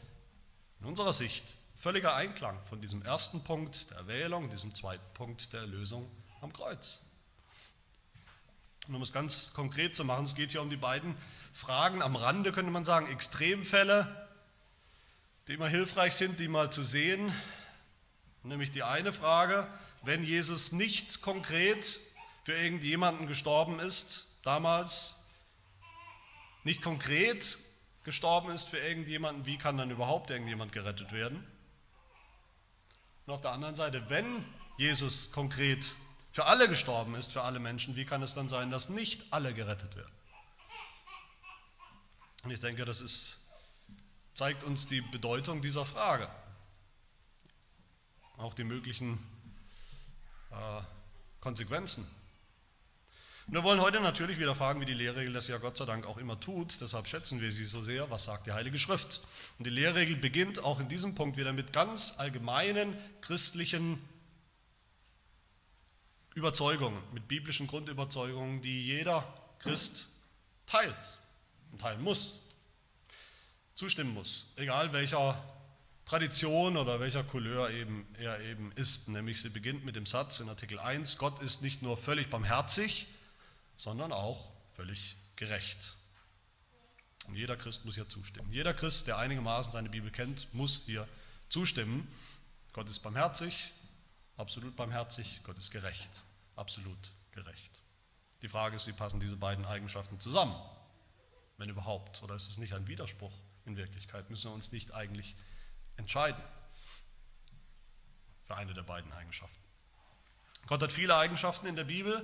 in 0.80 0.86
unserer 0.88 1.14
Sicht 1.14 1.58
völliger 1.82 2.14
Einklang 2.14 2.62
von 2.62 2.80
diesem 2.80 3.02
ersten 3.02 3.44
Punkt 3.44 3.90
der 3.90 3.98
Erwählung, 3.98 4.52
diesem 4.52 4.72
zweiten 4.72 5.14
Punkt 5.16 5.52
der 5.52 5.62
Erlösung 5.62 6.08
am 6.40 6.54
Kreuz. 6.54 7.08
Und 8.88 8.94
um 8.94 9.02
es 9.02 9.12
ganz 9.12 9.52
konkret 9.56 9.96
zu 9.96 10.06
machen, 10.06 10.26
es 10.26 10.36
geht 10.36 10.52
hier 10.52 10.62
um 10.62 10.70
die 10.70 10.78
beiden 10.78 11.16
Fragen 11.54 12.04
am 12.04 12.16
Rande, 12.16 12.52
könnte 12.52 12.70
man 12.70 12.84
sagen, 12.84 13.08
Extremfälle, 13.08 14.28
die 15.48 15.54
immer 15.54 15.70
hilfreich 15.70 16.14
sind, 16.14 16.40
die 16.40 16.48
mal 16.48 16.72
zu 16.72 16.84
sehen. 16.84 17.34
Nämlich 18.44 18.70
die 18.70 18.84
eine 18.84 19.12
Frage, 19.12 19.68
wenn 20.04 20.22
Jesus 20.22 20.74
nicht 20.74 21.22
konkret 21.22 22.00
für 22.44 22.54
irgendjemanden 22.54 23.26
gestorben 23.26 23.80
ist, 23.80 24.38
damals, 24.44 25.26
nicht 26.64 26.84
konkret 26.84 27.58
gestorben 28.04 28.52
ist 28.52 28.70
für 28.70 28.78
irgendjemanden, 28.78 29.48
wie 29.48 29.58
kann 29.58 29.78
dann 29.78 29.90
überhaupt 29.90 30.30
irgendjemand 30.30 30.74
gerettet 30.74 31.12
werden? 31.12 31.44
Und 33.25 33.34
auf 33.34 33.42
der 33.42 33.51
anderen 33.51 33.75
Seite, 33.75 34.10
wenn 34.10 34.46
Jesus 34.78 35.32
konkret 35.32 35.96
für 36.32 36.46
alle 36.46 36.68
gestorben 36.68 37.16
ist, 37.16 37.34
für 37.34 37.44
alle 37.44 37.60
Menschen, 37.60 37.96
wie 37.96 38.06
kann 38.06 38.24
es 38.24 38.34
dann 38.34 38.50
sein, 38.50 38.72
dass 38.72 38.90
nicht 38.90 39.32
alle 39.32 39.54
gerettet 39.54 39.96
werden? 39.96 40.12
Und 42.44 42.51
ich 42.51 42.60
denke, 42.60 42.86
das 42.86 43.01
ist, 43.01 43.50
zeigt 44.34 44.63
uns 44.63 44.88
die 44.88 45.01
Bedeutung 45.01 45.62
dieser 45.62 45.86
Frage. 45.86 46.30
Auch 48.38 48.54
die 48.54 48.63
möglichen 48.63 49.20
äh, 50.51 50.82
Konsequenzen 51.40 52.10
wir 53.51 53.63
wollen 53.63 53.81
heute 53.81 54.00
natürlich 54.00 54.39
wieder 54.39 54.55
fragen, 54.55 54.79
wie 54.79 54.86
die 54.86 54.93
Lehrregel 54.93 55.34
das 55.34 55.50
ja 55.50 55.58
Gott 55.58 55.75
sei 55.75 55.84
Dank 55.84 56.05
auch 56.05 56.17
immer 56.17 56.39
tut. 56.39 56.79
Deshalb 56.79 57.05
schätzen 57.10 57.41
wir 57.41 57.51
sie 57.51 57.65
so 57.65 57.84
sehr. 57.84 58.10
Was 58.10 58.24
sagt 58.24 58.48
die 58.48 58.53
Heilige 58.53 58.79
Schrift? 58.79 59.20
Und 59.60 59.67
die 59.67 59.72
Lehrregel 59.72 60.15
beginnt 60.15 60.63
auch 60.63 60.79
in 60.79 60.88
diesem 60.88 61.15
Punkt 61.15 61.36
wieder 61.36 61.51
mit 61.51 61.74
ganz 61.74 62.15
allgemeinen 62.17 62.96
christlichen 63.20 64.01
Überzeugungen, 66.34 66.98
mit 67.13 67.27
biblischen 67.27 67.67
Grundüberzeugungen, 67.67 68.62
die 68.62 68.86
jeder 68.86 69.27
Christ 69.60 70.08
teilt 70.65 71.17
und 71.74 71.81
teilen 71.81 72.01
muss, 72.01 72.48
zustimmen 73.74 74.13
muss, 74.13 74.53
egal 74.55 74.93
welcher 74.93 75.43
Tradition 76.05 76.77
oder 76.77 77.01
welcher 77.01 77.25
Couleur 77.25 77.70
eben 77.70 78.08
er 78.17 78.39
eben 78.39 78.72
ist. 78.77 79.10
Nämlich 79.10 79.41
sie 79.41 79.50
beginnt 79.50 79.84
mit 79.84 79.98
dem 79.98 80.05
Satz 80.05 80.39
in 80.39 80.48
Artikel 80.48 80.79
1, 80.79 81.17
Gott 81.17 81.41
ist 81.41 81.62
nicht 81.62 81.81
nur 81.81 81.98
völlig 81.98 82.29
barmherzig, 82.29 83.08
sondern 83.82 84.14
auch 84.14 84.52
völlig 84.76 85.16
gerecht. 85.36 85.96
Und 87.28 87.34
jeder 87.34 87.58
Christ 87.58 87.84
muss 87.84 87.96
hier 87.96 88.08
zustimmen. 88.08 88.54
Jeder 88.54 88.76
Christ, 88.76 89.08
der 89.08 89.18
einigermaßen 89.18 89.72
seine 89.72 89.90
Bibel 89.90 90.12
kennt, 90.12 90.54
muss 90.54 90.84
hier 90.86 91.08
zustimmen. 91.50 92.08
Gott 92.74 92.88
ist 92.88 93.00
barmherzig, 93.00 93.74
absolut 94.38 94.76
barmherzig, 94.76 95.42
Gott 95.44 95.58
ist 95.58 95.72
gerecht, 95.72 96.22
absolut 96.56 97.12
gerecht. 97.32 97.82
Die 98.44 98.50
Frage 98.50 98.76
ist, 98.76 98.86
wie 98.86 98.94
passen 98.94 99.20
diese 99.20 99.36
beiden 99.36 99.66
Eigenschaften 99.66 100.20
zusammen, 100.20 100.56
wenn 101.58 101.70
überhaupt? 101.70 102.22
Oder 102.22 102.36
ist 102.36 102.50
es 102.50 102.60
nicht 102.60 102.74
ein 102.74 102.86
Widerspruch 102.86 103.34
in 103.66 103.78
Wirklichkeit? 103.78 104.30
Müssen 104.30 104.52
wir 104.52 104.54
uns 104.54 104.72
nicht 104.72 104.94
eigentlich 104.94 105.36
entscheiden 105.98 106.44
für 108.46 108.56
eine 108.56 108.76
der 108.76 108.84
beiden 108.84 109.12
Eigenschaften? 109.12 109.60
Gott 110.68 110.84
hat 110.84 110.92
viele 110.92 111.16
Eigenschaften 111.16 111.66
in 111.66 111.76
der 111.76 111.86
Bibel, 111.86 112.24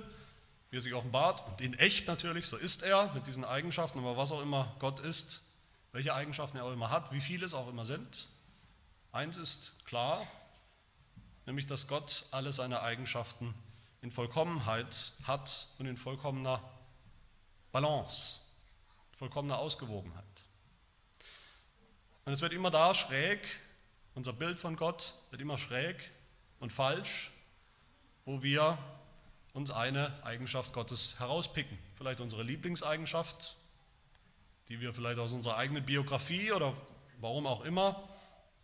wie 0.70 0.76
er 0.76 0.80
sich 0.80 0.94
offenbart 0.94 1.46
und 1.46 1.60
in 1.60 1.74
echt 1.74 2.06
natürlich, 2.06 2.46
so 2.46 2.56
ist 2.56 2.82
er 2.82 3.12
mit 3.14 3.26
diesen 3.26 3.44
Eigenschaften, 3.44 3.98
aber 3.98 4.16
was 4.16 4.32
auch 4.32 4.42
immer 4.42 4.74
Gott 4.78 5.00
ist, 5.00 5.42
welche 5.92 6.14
Eigenschaften 6.14 6.58
er 6.58 6.64
auch 6.64 6.72
immer 6.72 6.90
hat, 6.90 7.12
wie 7.12 7.20
viele 7.20 7.46
es 7.46 7.54
auch 7.54 7.68
immer 7.68 7.84
sind. 7.84 8.28
Eins 9.12 9.38
ist 9.38 9.84
klar, 9.86 10.26
nämlich 11.46 11.66
dass 11.66 11.88
Gott 11.88 12.26
alle 12.30 12.52
seine 12.52 12.82
Eigenschaften 12.82 13.54
in 14.02 14.12
Vollkommenheit 14.12 15.12
hat 15.24 15.68
und 15.78 15.86
in 15.86 15.96
vollkommener 15.96 16.62
Balance, 17.72 18.40
vollkommener 19.16 19.58
Ausgewogenheit. 19.58 20.24
Und 22.26 22.32
es 22.32 22.42
wird 22.42 22.52
immer 22.52 22.70
da 22.70 22.92
schräg, 22.94 23.40
unser 24.14 24.34
Bild 24.34 24.58
von 24.58 24.76
Gott 24.76 25.14
wird 25.30 25.40
immer 25.40 25.56
schräg 25.56 26.10
und 26.60 26.72
falsch, 26.72 27.30
wo 28.26 28.42
wir 28.42 28.76
uns 29.58 29.70
eine 29.72 30.12
Eigenschaft 30.24 30.72
Gottes 30.72 31.18
herauspicken. 31.18 31.76
Vielleicht 31.96 32.20
unsere 32.20 32.44
Lieblingseigenschaft, 32.44 33.56
die 34.68 34.80
wir 34.80 34.94
vielleicht 34.94 35.18
aus 35.18 35.32
unserer 35.32 35.56
eigenen 35.56 35.84
Biografie 35.84 36.52
oder 36.52 36.72
warum 37.20 37.46
auch 37.46 37.64
immer 37.64 38.08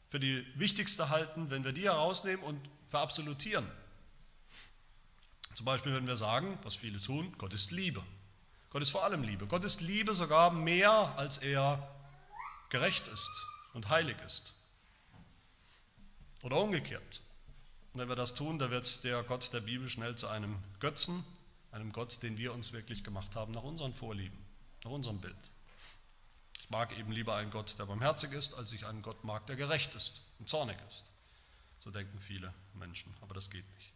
für 0.07 0.21
die 0.21 0.47
wichtigste 0.55 1.11
halten, 1.11 1.51
wenn 1.51 1.65
wir 1.65 1.73
die 1.73 1.83
herausnehmen 1.83 2.45
und 2.45 2.61
verabsolutieren. 2.89 3.69
Zum 5.55 5.67
Beispiel, 5.67 5.95
wenn 5.95 6.07
wir 6.07 6.17
sagen, 6.17 6.59
was 6.63 6.77
viele 6.77 7.01
tun, 7.01 7.35
Gott 7.39 7.53
ist 7.53 7.73
Liebe. 7.73 8.03
Gott 8.71 8.83
ist 8.83 8.91
vor 8.91 9.05
allem 9.05 9.25
Liebe. 9.25 9.47
Gott 9.47 9.65
ist 9.65 9.81
Liebe 9.81 10.15
sogar 10.15 10.53
mehr, 10.53 11.15
als 11.17 11.39
er 11.39 11.89
gerecht 12.69 13.09
ist 13.09 13.31
und 13.73 13.89
heilig 13.89 14.17
ist. 14.25 14.55
Oder 16.43 16.61
umgekehrt. 16.61 17.21
Und 17.95 18.01
wenn 18.01 18.09
wir 18.09 18.17
das 18.17 18.35
tun, 18.35 18.59
da 18.59 18.71
wird 18.71 19.05
der 19.05 19.23
Gott 19.23 19.53
der 19.53 19.61
Bibel 19.61 19.89
schnell 19.89 20.17
zu 20.17 20.27
einem 20.27 20.57
Götzen, 20.81 21.25
einem 21.71 21.93
Gott, 21.93 22.23
den 22.25 22.37
wir 22.37 22.53
uns 22.53 22.73
wirklich 22.73 23.05
gemacht 23.05 23.37
haben, 23.37 23.53
nach 23.53 23.63
unseren 23.63 23.95
Vorlieben, 23.95 24.37
nach 24.83 24.91
unserem 24.91 25.21
Bild. 25.21 25.37
Ich 26.59 26.71
mag 26.71 26.99
eben 26.99 27.13
lieber 27.13 27.37
einen 27.37 27.53
Gott, 27.53 27.79
der 27.79 27.87
barmherzig 27.87 28.33
ist, 28.33 28.55
als 28.55 28.73
ich 28.73 28.85
einen 28.85 29.01
Gott 29.01 29.23
mag, 29.23 29.47
der 29.47 29.55
gerecht 29.55 29.95
ist 29.95 30.23
und 30.41 30.49
zornig 30.49 30.77
ist. 30.89 31.05
So 31.79 31.93
denken 31.93 32.19
viele 32.19 32.53
Menschen, 32.75 33.15
aber 33.21 33.33
das 33.33 33.49
geht 33.49 33.65
nicht. 33.77 33.93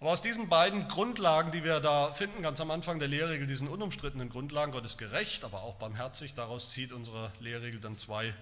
Aber 0.00 0.10
aus 0.10 0.20
diesen 0.20 0.48
beiden 0.48 0.88
Grundlagen, 0.88 1.52
die 1.52 1.62
wir 1.62 1.78
da 1.78 2.12
finden, 2.12 2.42
ganz 2.42 2.60
am 2.60 2.72
Anfang 2.72 2.98
der 2.98 3.08
Lehrregel, 3.08 3.46
diesen 3.46 3.68
unumstrittenen 3.68 4.30
Grundlagen, 4.30 4.72
Gott 4.72 4.84
ist 4.84 4.98
gerecht, 4.98 5.44
aber 5.44 5.62
auch 5.62 5.76
barmherzig, 5.76 6.34
daraus 6.34 6.72
zieht 6.72 6.92
unsere 6.92 7.32
Lehrregel 7.38 7.80
dann 7.80 7.96
zwei 7.96 8.34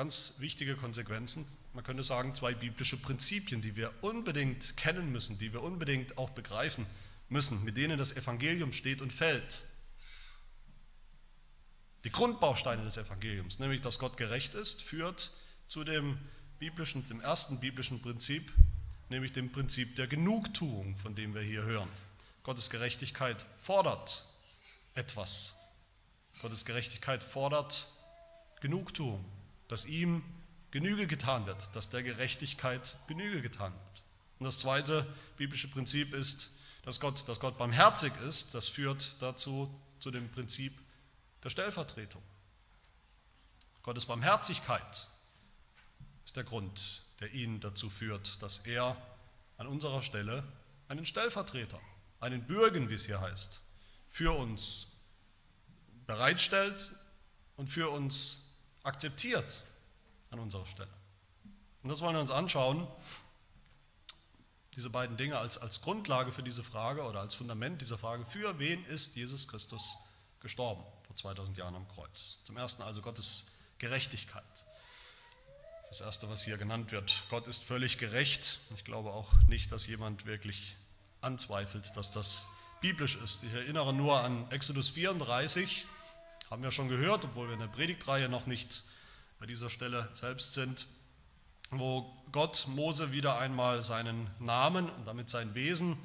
ganz 0.00 0.36
wichtige 0.38 0.76
Konsequenzen. 0.76 1.44
Man 1.74 1.84
könnte 1.84 2.02
sagen, 2.02 2.34
zwei 2.34 2.54
biblische 2.54 2.96
Prinzipien, 2.96 3.60
die 3.60 3.76
wir 3.76 3.92
unbedingt 4.00 4.78
kennen 4.78 5.12
müssen, 5.12 5.38
die 5.38 5.52
wir 5.52 5.62
unbedingt 5.62 6.16
auch 6.16 6.30
begreifen 6.30 6.86
müssen, 7.28 7.62
mit 7.64 7.76
denen 7.76 7.98
das 7.98 8.16
Evangelium 8.16 8.72
steht 8.72 9.02
und 9.02 9.12
fällt. 9.12 9.66
Die 12.04 12.10
Grundbausteine 12.10 12.82
des 12.82 12.96
Evangeliums, 12.96 13.58
nämlich 13.58 13.82
dass 13.82 13.98
Gott 13.98 14.16
gerecht 14.16 14.54
ist, 14.54 14.80
führt 14.80 15.32
zu 15.66 15.84
dem 15.84 16.16
biblischen, 16.58 17.04
dem 17.04 17.20
ersten 17.20 17.60
biblischen 17.60 18.00
Prinzip, 18.00 18.50
nämlich 19.10 19.32
dem 19.32 19.52
Prinzip 19.52 19.96
der 19.96 20.06
Genugtuung, 20.06 20.96
von 20.96 21.14
dem 21.14 21.34
wir 21.34 21.42
hier 21.42 21.64
hören. 21.64 21.90
Gottes 22.42 22.70
Gerechtigkeit 22.70 23.44
fordert 23.56 24.24
etwas. 24.94 25.56
Gottes 26.40 26.64
Gerechtigkeit 26.64 27.22
fordert 27.22 27.86
Genugtuung 28.62 29.22
dass 29.70 29.86
ihm 29.86 30.24
Genüge 30.72 31.06
getan 31.06 31.46
wird, 31.46 31.74
dass 31.76 31.90
der 31.90 32.02
Gerechtigkeit 32.02 32.96
Genüge 33.06 33.40
getan 33.40 33.72
wird. 33.72 34.02
Und 34.40 34.44
das 34.44 34.58
zweite 34.58 35.06
biblische 35.36 35.68
Prinzip 35.68 36.12
ist, 36.12 36.50
dass 36.82 36.98
Gott, 36.98 37.28
dass 37.28 37.38
Gott 37.38 37.56
barmherzig 37.56 38.12
ist. 38.26 38.54
Das 38.54 38.68
führt 38.68 39.22
dazu 39.22 39.72
zu 40.00 40.10
dem 40.10 40.28
Prinzip 40.30 40.76
der 41.44 41.50
Stellvertretung. 41.50 42.22
Gottes 43.84 44.06
Barmherzigkeit 44.06 45.08
ist 46.24 46.36
der 46.36 46.44
Grund, 46.44 47.04
der 47.20 47.32
ihn 47.32 47.60
dazu 47.60 47.88
führt, 47.88 48.42
dass 48.42 48.58
er 48.66 48.96
an 49.56 49.68
unserer 49.68 50.02
Stelle 50.02 50.42
einen 50.88 51.06
Stellvertreter, 51.06 51.80
einen 52.18 52.44
Bürgen, 52.44 52.90
wie 52.90 52.94
es 52.94 53.06
hier 53.06 53.20
heißt, 53.20 53.60
für 54.08 54.36
uns 54.36 54.98
bereitstellt 56.06 56.90
und 57.56 57.68
für 57.68 57.90
uns 57.90 58.49
akzeptiert 58.82 59.62
an 60.30 60.38
unserer 60.38 60.66
Stelle. 60.66 60.90
Und 61.82 61.88
das 61.88 62.00
wollen 62.00 62.14
wir 62.14 62.20
uns 62.20 62.30
anschauen, 62.30 62.86
diese 64.76 64.90
beiden 64.90 65.16
Dinge 65.16 65.38
als, 65.38 65.58
als 65.58 65.80
Grundlage 65.82 66.32
für 66.32 66.42
diese 66.42 66.62
Frage 66.62 67.02
oder 67.02 67.20
als 67.20 67.34
Fundament 67.34 67.80
dieser 67.80 67.98
Frage, 67.98 68.24
für 68.24 68.58
wen 68.58 68.84
ist 68.86 69.16
Jesus 69.16 69.48
Christus 69.48 69.96
gestorben 70.40 70.84
vor 71.02 71.16
2000 71.16 71.56
Jahren 71.58 71.74
am 71.74 71.88
Kreuz? 71.88 72.38
Zum 72.44 72.56
ersten 72.56 72.82
also 72.82 73.02
Gottes 73.02 73.46
Gerechtigkeit. 73.78 74.44
Das 75.88 76.00
Erste, 76.00 76.30
was 76.30 76.44
hier 76.44 76.56
genannt 76.56 76.92
wird. 76.92 77.24
Gott 77.30 77.48
ist 77.48 77.64
völlig 77.64 77.98
gerecht. 77.98 78.60
Ich 78.76 78.84
glaube 78.84 79.10
auch 79.10 79.34
nicht, 79.48 79.72
dass 79.72 79.88
jemand 79.88 80.24
wirklich 80.24 80.76
anzweifelt, 81.20 81.96
dass 81.96 82.12
das 82.12 82.46
biblisch 82.80 83.16
ist. 83.16 83.42
Ich 83.42 83.52
erinnere 83.52 83.92
nur 83.92 84.22
an 84.22 84.48
Exodus 84.52 84.88
34, 84.88 85.86
haben 86.50 86.62
wir 86.62 86.72
schon 86.72 86.88
gehört, 86.88 87.24
obwohl 87.24 87.46
wir 87.46 87.54
in 87.54 87.60
der 87.60 87.68
Predigtreihe 87.68 88.28
noch 88.28 88.46
nicht 88.46 88.82
bei 89.38 89.46
dieser 89.46 89.70
Stelle 89.70 90.08
selbst 90.14 90.54
sind, 90.54 90.86
wo 91.70 92.12
Gott 92.32 92.66
Mose 92.68 93.12
wieder 93.12 93.38
einmal 93.38 93.82
seinen 93.82 94.28
Namen 94.40 94.90
und 94.90 95.06
damit 95.06 95.28
sein 95.28 95.54
Wesen 95.54 95.96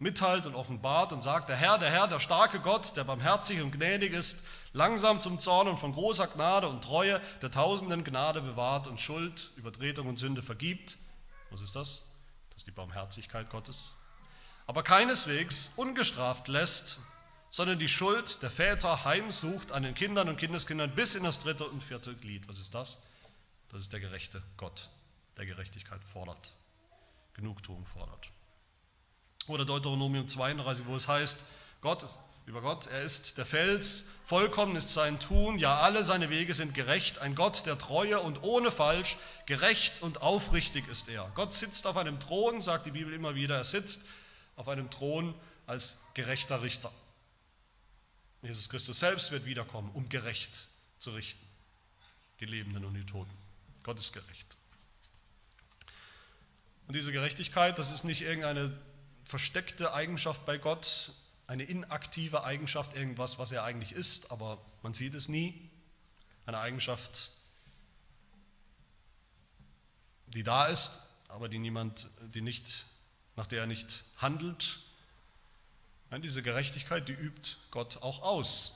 mitteilt 0.00 0.46
und 0.46 0.56
offenbart 0.56 1.12
und 1.12 1.22
sagt, 1.22 1.48
der 1.48 1.56
Herr, 1.56 1.78
der 1.78 1.90
Herr, 1.90 2.08
der 2.08 2.18
starke 2.18 2.58
Gott, 2.58 2.96
der 2.96 3.04
barmherzig 3.04 3.62
und 3.62 3.70
gnädig 3.70 4.12
ist, 4.12 4.46
langsam 4.72 5.20
zum 5.20 5.38
Zorn 5.38 5.68
und 5.68 5.78
von 5.78 5.92
großer 5.92 6.26
Gnade 6.26 6.68
und 6.68 6.82
Treue, 6.82 7.20
der 7.40 7.52
tausenden 7.52 8.02
Gnade 8.02 8.40
bewahrt 8.40 8.88
und 8.88 9.00
Schuld, 9.00 9.52
Übertretung 9.56 10.08
und 10.08 10.18
Sünde 10.18 10.42
vergibt. 10.42 10.98
Was 11.50 11.60
ist 11.60 11.76
das? 11.76 12.08
Das 12.50 12.58
ist 12.58 12.66
die 12.66 12.72
Barmherzigkeit 12.72 13.48
Gottes. 13.48 13.92
Aber 14.66 14.82
keineswegs 14.82 15.74
ungestraft 15.76 16.48
lässt, 16.48 16.98
sondern 17.52 17.78
die 17.78 17.88
Schuld 17.88 18.42
der 18.42 18.50
Väter 18.50 19.04
heimsucht 19.04 19.72
an 19.72 19.82
den 19.82 19.94
Kindern 19.94 20.28
und 20.30 20.38
Kindeskindern 20.38 20.90
bis 20.90 21.14
in 21.14 21.22
das 21.22 21.38
dritte 21.38 21.68
und 21.68 21.82
vierte 21.82 22.14
Glied. 22.14 22.48
Was 22.48 22.58
ist 22.58 22.74
das? 22.74 23.06
Das 23.68 23.82
ist 23.82 23.92
der 23.92 24.00
gerechte 24.00 24.42
Gott, 24.56 24.88
der 25.36 25.44
Gerechtigkeit 25.44 26.02
fordert, 26.02 26.50
Genugtuung 27.34 27.84
fordert. 27.84 28.26
Oder 29.48 29.66
Deuteronomium 29.66 30.26
32, 30.26 30.86
wo 30.86 30.96
es 30.96 31.08
heißt, 31.08 31.44
Gott, 31.82 32.06
über 32.46 32.62
Gott, 32.62 32.86
er 32.86 33.02
ist 33.02 33.36
der 33.36 33.44
Fels, 33.44 34.08
vollkommen 34.24 34.74
ist 34.74 34.94
sein 34.94 35.20
Tun, 35.20 35.58
ja 35.58 35.78
alle 35.78 36.04
seine 36.04 36.30
Wege 36.30 36.54
sind 36.54 36.72
gerecht, 36.74 37.18
ein 37.18 37.34
Gott 37.34 37.66
der 37.66 37.76
Treue 37.76 38.18
und 38.20 38.42
ohne 38.42 38.72
Falsch, 38.72 39.18
gerecht 39.44 40.00
und 40.00 40.22
aufrichtig 40.22 40.88
ist 40.88 41.10
er. 41.10 41.30
Gott 41.34 41.52
sitzt 41.52 41.86
auf 41.86 41.98
einem 41.98 42.18
Thron, 42.18 42.62
sagt 42.62 42.86
die 42.86 42.92
Bibel 42.92 43.12
immer 43.12 43.34
wieder, 43.34 43.56
er 43.56 43.64
sitzt 43.64 44.08
auf 44.56 44.68
einem 44.68 44.90
Thron 44.90 45.34
als 45.66 46.00
gerechter 46.14 46.62
Richter. 46.62 46.90
Jesus 48.42 48.68
Christus 48.68 48.98
selbst 48.98 49.30
wird 49.30 49.44
wiederkommen, 49.44 49.90
um 49.92 50.08
gerecht 50.08 50.68
zu 50.98 51.12
richten, 51.12 51.44
die 52.40 52.46
Lebenden 52.46 52.84
und 52.84 52.94
die 52.94 53.06
Toten. 53.06 53.30
Gott 53.84 53.98
ist 53.98 54.12
gerecht. 54.12 54.56
Und 56.86 56.96
diese 56.96 57.12
Gerechtigkeit, 57.12 57.78
das 57.78 57.90
ist 57.90 58.04
nicht 58.04 58.22
irgendeine 58.22 58.76
versteckte 59.24 59.94
Eigenschaft 59.94 60.44
bei 60.44 60.58
Gott, 60.58 61.12
eine 61.46 61.64
inaktive 61.64 62.44
Eigenschaft, 62.44 62.94
irgendwas, 62.94 63.38
was 63.38 63.52
er 63.52 63.64
eigentlich 63.64 63.92
ist, 63.92 64.30
aber 64.30 64.58
man 64.82 64.94
sieht 64.94 65.14
es 65.14 65.28
nie. 65.28 65.70
Eine 66.44 66.58
Eigenschaft, 66.58 67.30
die 70.26 70.42
da 70.42 70.66
ist, 70.66 71.14
aber 71.28 71.48
die 71.48 71.58
niemand, 71.58 72.08
die 72.34 72.40
nicht, 72.40 72.84
nach 73.36 73.46
der 73.46 73.60
er 73.60 73.66
nicht 73.66 74.04
handelt. 74.16 74.81
Nein, 76.12 76.20
diese 76.20 76.42
Gerechtigkeit, 76.42 77.08
die 77.08 77.14
übt 77.14 77.56
Gott 77.70 78.02
auch 78.02 78.20
aus. 78.20 78.72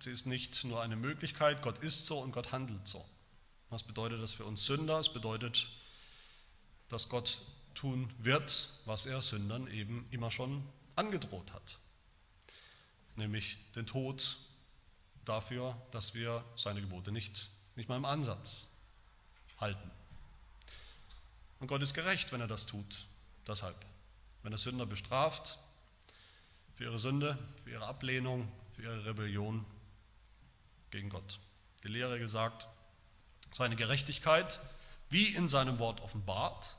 Sie 0.00 0.10
ist 0.10 0.26
nicht 0.26 0.64
nur 0.64 0.82
eine 0.82 0.96
Möglichkeit, 0.96 1.62
Gott 1.62 1.78
ist 1.78 2.06
so 2.06 2.18
und 2.18 2.32
Gott 2.32 2.50
handelt 2.50 2.88
so. 2.88 3.08
Was 3.68 3.84
bedeutet 3.84 4.20
das 4.20 4.32
für 4.32 4.44
uns 4.44 4.66
Sünder? 4.66 4.98
Es 4.98 5.12
bedeutet, 5.12 5.68
dass 6.88 7.08
Gott 7.08 7.40
tun 7.76 8.12
wird, 8.18 8.68
was 8.84 9.06
er 9.06 9.22
Sündern 9.22 9.68
eben 9.68 10.08
immer 10.10 10.32
schon 10.32 10.66
angedroht 10.96 11.52
hat, 11.52 11.78
nämlich 13.14 13.56
den 13.76 13.86
Tod 13.86 14.36
dafür, 15.24 15.80
dass 15.92 16.14
wir 16.14 16.44
seine 16.56 16.80
Gebote 16.80 17.12
nicht, 17.12 17.48
nicht 17.76 17.88
mal 17.88 17.96
im 17.96 18.04
Ansatz 18.04 18.70
halten. 19.60 19.88
Und 21.60 21.68
Gott 21.68 21.80
ist 21.80 21.94
gerecht, 21.94 22.32
wenn 22.32 22.40
er 22.40 22.48
das 22.48 22.66
tut. 22.66 23.06
Deshalb, 23.46 23.76
wenn 24.42 24.50
er 24.50 24.58
Sünder 24.58 24.84
bestraft 24.84 25.56
für 26.80 26.84
ihre 26.84 26.98
Sünde, 26.98 27.36
für 27.62 27.72
ihre 27.72 27.84
Ablehnung, 27.84 28.50
für 28.72 28.84
ihre 28.84 29.04
Rebellion 29.04 29.66
gegen 30.90 31.10
Gott. 31.10 31.38
Die 31.84 31.88
Lehrregel 31.88 32.26
sagt, 32.26 32.68
seine 33.52 33.76
Gerechtigkeit, 33.76 34.58
wie 35.10 35.26
in 35.26 35.46
seinem 35.46 35.78
Wort 35.78 36.00
offenbart, 36.00 36.78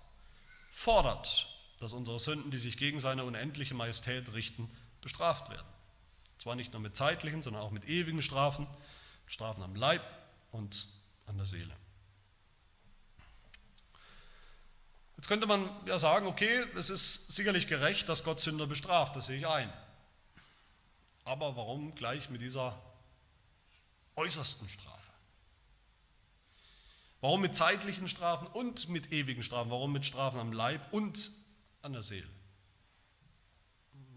fordert, 0.72 1.56
dass 1.80 1.94
unsere 1.94 2.18
Sünden, 2.18 2.50
die 2.50 2.58
sich 2.58 2.78
gegen 2.78 3.00
seine 3.00 3.26
unendliche 3.26 3.76
Majestät 3.76 4.34
richten, 4.34 4.72
bestraft 5.02 5.52
werden. 5.52 5.68
Zwar 6.40 6.56
nicht 6.56 6.74
nur 6.74 6.82
mit 6.82 6.96
zeitlichen, 6.96 7.44
sondern 7.44 7.62
auch 7.62 7.70
mit 7.70 7.88
ewigen 7.88 8.24
Strafen, 8.24 8.68
Strafen 9.28 9.62
am 9.62 9.76
Leib 9.76 10.02
und 10.52 10.88
an 11.28 11.38
der 11.38 11.46
Seele. 11.46 11.76
Jetzt 15.16 15.28
könnte 15.28 15.46
man 15.46 15.70
ja 15.86 16.00
sagen, 16.00 16.26
okay, 16.26 16.66
es 16.76 16.90
ist 16.90 17.34
sicherlich 17.34 17.68
gerecht, 17.68 18.10
dass 18.10 18.24
Gott 18.24 18.40
Sünder 18.40 18.66
bestraft, 18.66 19.16
das 19.16 19.28
sehe 19.28 19.38
ich 19.38 19.46
ein. 19.46 19.72
Aber 21.24 21.56
warum 21.56 21.94
gleich 21.96 22.30
mit 22.30 22.42
dieser 22.42 22.82
äußersten 24.16 24.68
Strafe? 24.68 25.12
Warum 27.22 27.42
mit 27.42 27.56
zeitlichen 27.56 28.08
Strafen 28.08 28.48
und 28.48 28.90
mit 28.90 29.12
ewigen 29.12 29.44
Strafen? 29.44 29.70
Warum 29.70 29.92
mit 29.92 30.06
Strafen 30.06 30.40
am 30.40 30.52
Leib 30.52 30.92
und 30.92 31.32
an 31.84 31.94
der 31.94 32.02
Seele? 32.02 32.28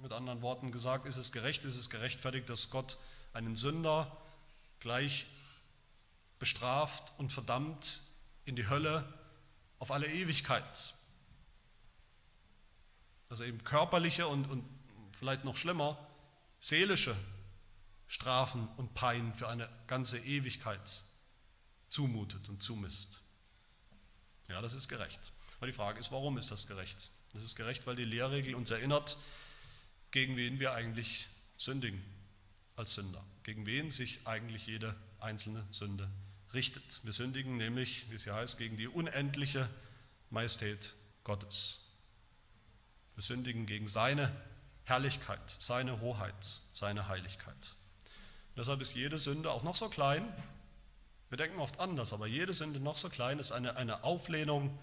Mit 0.01 0.13
anderen 0.13 0.43
Worten 0.43 0.73
gesagt, 0.73 1.05
ist 1.05 1.17
es 1.17 1.31
gerecht, 1.31 1.65
ist 1.65 1.77
es 1.77 1.91
gerechtfertigt, 1.91 2.49
dass 2.49 2.71
Gott 2.71 2.99
einen 3.33 3.57
Sünder 3.57 4.17
gleich 4.81 5.27
bestraft 6.39 7.13
und 7.19 7.31
verdammt 7.31 8.01
in 8.45 8.57
die 8.57 8.69
Hölle 8.69 9.05
auf 9.79 9.91
alle 9.91 10.07
Ewigkeit. 10.07 10.95
Er 13.31 13.41
eben 13.41 13.65
körperliche 13.65 14.29
und, 14.29 14.45
und 14.45 14.65
vielleicht 15.13 15.45
noch 15.45 15.57
schlimmer 15.57 15.99
seelische 16.65 17.15
Strafen 18.07 18.67
und 18.79 18.95
Pein 18.95 19.35
für 19.35 19.49
eine 19.49 19.69
ganze 19.87 20.19
Ewigkeit 20.19 21.03
zumutet 21.91 22.49
und 22.49 22.63
zumisst. 22.63 23.21
Ja, 24.49 24.63
das 24.63 24.73
ist 24.73 24.89
gerecht. 24.89 25.33
Aber 25.59 25.67
die 25.67 25.75
Frage 25.75 26.01
ist, 26.01 26.11
warum 26.11 26.39
ist 26.39 26.51
das 26.51 26.67
gerecht? 26.67 27.11
Das 27.35 27.43
ist 27.43 27.55
gerecht, 27.55 27.87
weil 27.87 27.97
die 27.97 28.05
Lehrregel 28.05 28.55
uns 28.55 28.71
erinnert, 28.71 29.19
gegen 30.11 30.39
wen 30.39 30.59
wir 30.59 30.73
eigentlich 30.73 31.29
sündigen 31.59 32.03
als 32.77 32.95
Sünder, 32.95 33.23
gegen 33.43 33.67
wen 33.67 33.91
sich 33.91 34.27
eigentlich 34.27 34.67
jede 34.67 34.97
einzelne 35.21 35.67
Sünde 35.71 36.11
richtet. 36.55 37.01
Wir 37.05 37.13
sündigen 37.13 37.59
nämlich, 37.59 38.11
wie 38.11 38.15
es 38.15 38.25
hier 38.25 38.37
heißt, 38.37 38.57
gegen 38.57 38.79
die 38.79 38.89
unendliche 38.89 39.69
Majestät 40.31 40.95
Gottes. 41.25 41.91
Wir 43.17 43.23
sündigen 43.23 43.67
gegen 43.67 43.87
seine 43.87 44.35
Herrlichkeit, 44.85 45.57
seine 45.59 46.01
Hoheit, 46.01 46.61
seine 46.73 47.09
Heiligkeit. 47.09 47.75
Und 48.51 48.59
deshalb 48.59 48.81
ist 48.81 48.95
jede 48.95 49.19
Sünde 49.19 49.51
auch 49.51 49.63
noch 49.63 49.77
so 49.77 49.89
klein, 49.89 50.33
wir 51.35 51.39
denken 51.39 51.59
oft 51.59 51.81
anders, 51.81 52.13
aber 52.13 52.29
jede 52.29 52.55
Sünde, 52.55 52.79
noch 52.79 52.97
so 52.97 53.09
klein, 53.09 53.41
ist 53.41 53.51
eine, 53.51 53.77
eine 53.77 54.05
Auflehnung, 54.05 54.79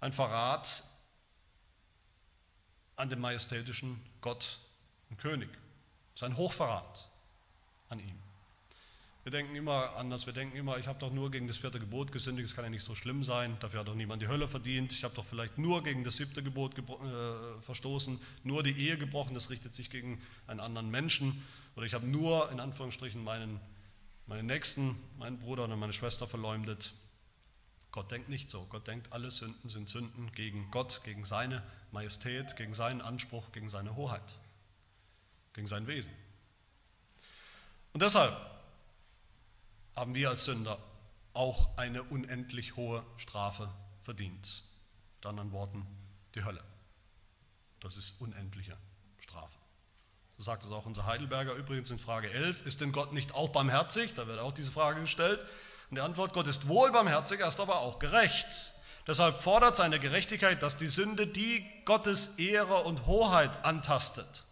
ein 0.00 0.12
Verrat 0.12 0.84
an 2.96 3.08
dem 3.08 3.20
majestätischen 3.20 3.98
Gott 4.20 4.58
und 5.08 5.18
König. 5.18 5.48
Sein 6.14 6.36
Hochverrat 6.36 7.08
an 7.88 8.00
ihm. 8.00 8.21
Wir 9.24 9.30
denken 9.30 9.54
immer 9.54 9.94
anders, 9.96 10.26
wir 10.26 10.32
denken 10.32 10.56
immer, 10.56 10.78
ich 10.78 10.88
habe 10.88 10.98
doch 10.98 11.12
nur 11.12 11.30
gegen 11.30 11.46
das 11.46 11.56
vierte 11.56 11.78
Gebot 11.78 12.10
gesündigt, 12.10 12.48
es 12.48 12.56
kann 12.56 12.64
ja 12.64 12.70
nicht 12.70 12.82
so 12.82 12.96
schlimm 12.96 13.22
sein, 13.22 13.56
dafür 13.60 13.80
hat 13.80 13.88
doch 13.88 13.94
niemand 13.94 14.20
die 14.20 14.26
Hölle 14.26 14.48
verdient, 14.48 14.92
ich 14.92 15.04
habe 15.04 15.14
doch 15.14 15.24
vielleicht 15.24 15.58
nur 15.58 15.84
gegen 15.84 16.02
das 16.02 16.16
siebte 16.16 16.42
Gebot 16.42 16.76
äh, 16.76 17.60
verstoßen, 17.60 18.20
nur 18.42 18.64
die 18.64 18.72
Ehe 18.72 18.98
gebrochen, 18.98 19.34
das 19.34 19.48
richtet 19.50 19.76
sich 19.76 19.90
gegen 19.90 20.20
einen 20.48 20.58
anderen 20.58 20.90
Menschen, 20.90 21.44
oder 21.76 21.86
ich 21.86 21.94
habe 21.94 22.08
nur 22.08 22.50
in 22.50 22.58
Anführungsstrichen 22.58 23.22
meinen 23.22 23.60
meinen 24.26 24.46
Nächsten, 24.46 24.96
meinen 25.18 25.38
Bruder 25.38 25.64
oder 25.64 25.76
meine 25.76 25.92
Schwester 25.92 26.26
verleumdet. 26.26 26.92
Gott 27.90 28.10
denkt 28.10 28.28
nicht 28.28 28.48
so. 28.48 28.64
Gott 28.70 28.86
denkt, 28.86 29.12
alle 29.12 29.30
Sünden 29.30 29.68
sind 29.68 29.88
Sünden 29.88 30.32
gegen 30.32 30.70
Gott, 30.70 31.02
gegen 31.04 31.24
seine 31.24 31.62
Majestät, 31.90 32.56
gegen 32.56 32.72
seinen 32.72 33.02
Anspruch, 33.02 33.52
gegen 33.52 33.68
seine 33.68 33.94
Hoheit, 33.96 34.38
gegen 35.52 35.66
sein 35.66 35.86
Wesen. 35.86 36.12
Und 37.92 38.00
deshalb 38.00 38.34
haben 39.96 40.14
wir 40.14 40.30
als 40.30 40.44
Sünder 40.44 40.78
auch 41.34 41.76
eine 41.76 42.02
unendlich 42.02 42.76
hohe 42.76 43.04
Strafe 43.16 43.68
verdient. 44.02 44.64
Mit 45.16 45.26
anderen 45.26 45.52
Worten, 45.52 45.86
die 46.34 46.44
Hölle. 46.44 46.62
Das 47.80 47.96
ist 47.96 48.20
unendliche 48.20 48.76
Strafe. 49.18 49.56
So 50.36 50.42
sagt 50.42 50.64
es 50.64 50.70
auch 50.70 50.86
unser 50.86 51.06
Heidelberger 51.06 51.54
übrigens 51.54 51.90
in 51.90 51.98
Frage 51.98 52.30
11. 52.30 52.66
Ist 52.66 52.80
denn 52.80 52.92
Gott 52.92 53.12
nicht 53.12 53.34
auch 53.34 53.50
barmherzig? 53.50 54.14
Da 54.14 54.26
wird 54.26 54.38
auch 54.38 54.52
diese 54.52 54.72
Frage 54.72 55.00
gestellt. 55.00 55.40
Und 55.90 55.96
die 55.96 56.00
Antwort, 56.00 56.32
Gott 56.32 56.48
ist 56.48 56.68
wohl 56.68 56.90
barmherzig, 56.90 57.40
er 57.40 57.48
ist 57.48 57.60
aber 57.60 57.80
auch 57.80 57.98
gerecht. 57.98 58.72
Deshalb 59.06 59.36
fordert 59.36 59.76
seine 59.76 59.98
Gerechtigkeit, 59.98 60.62
dass 60.62 60.76
die 60.76 60.86
Sünde 60.86 61.26
die 61.26 61.66
Gottes 61.84 62.38
Ehre 62.38 62.84
und 62.84 63.06
Hoheit 63.06 63.64
antastet. 63.64 64.44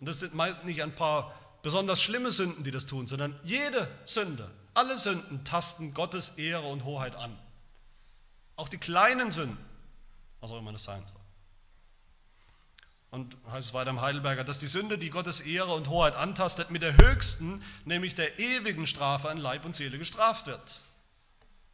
Und 0.00 0.08
das 0.08 0.20
sind 0.20 0.34
nicht 0.64 0.82
ein 0.82 0.94
paar 0.94 1.34
besonders 1.62 2.00
schlimme 2.02 2.32
Sünden, 2.32 2.64
die 2.64 2.70
das 2.70 2.86
tun, 2.86 3.06
sondern 3.06 3.38
jede 3.44 3.88
Sünde 4.06 4.50
Alle 4.74 4.96
Sünden 4.96 5.44
tasten 5.44 5.94
Gottes 5.94 6.30
Ehre 6.38 6.66
und 6.66 6.84
Hoheit 6.84 7.14
an. 7.14 7.38
Auch 8.56 8.68
die 8.68 8.78
kleinen 8.78 9.30
Sünden, 9.30 9.62
was 10.40 10.50
auch 10.50 10.58
immer 10.58 10.72
das 10.72 10.84
sein 10.84 11.04
soll. 11.06 11.20
Und 13.10 13.36
heißt 13.50 13.68
es 13.68 13.74
weiter 13.74 13.90
im 13.90 14.00
Heidelberger, 14.00 14.42
dass 14.42 14.58
die 14.58 14.66
Sünde, 14.66 14.96
die 14.96 15.10
Gottes 15.10 15.42
Ehre 15.42 15.74
und 15.74 15.88
Hoheit 15.88 16.16
antastet, 16.16 16.70
mit 16.70 16.80
der 16.80 16.96
höchsten, 16.96 17.62
nämlich 17.84 18.14
der 18.14 18.38
ewigen 18.38 18.86
Strafe 18.86 19.28
an 19.28 19.36
Leib 19.36 19.66
und 19.66 19.76
Seele 19.76 19.98
gestraft 19.98 20.46
wird. 20.46 20.80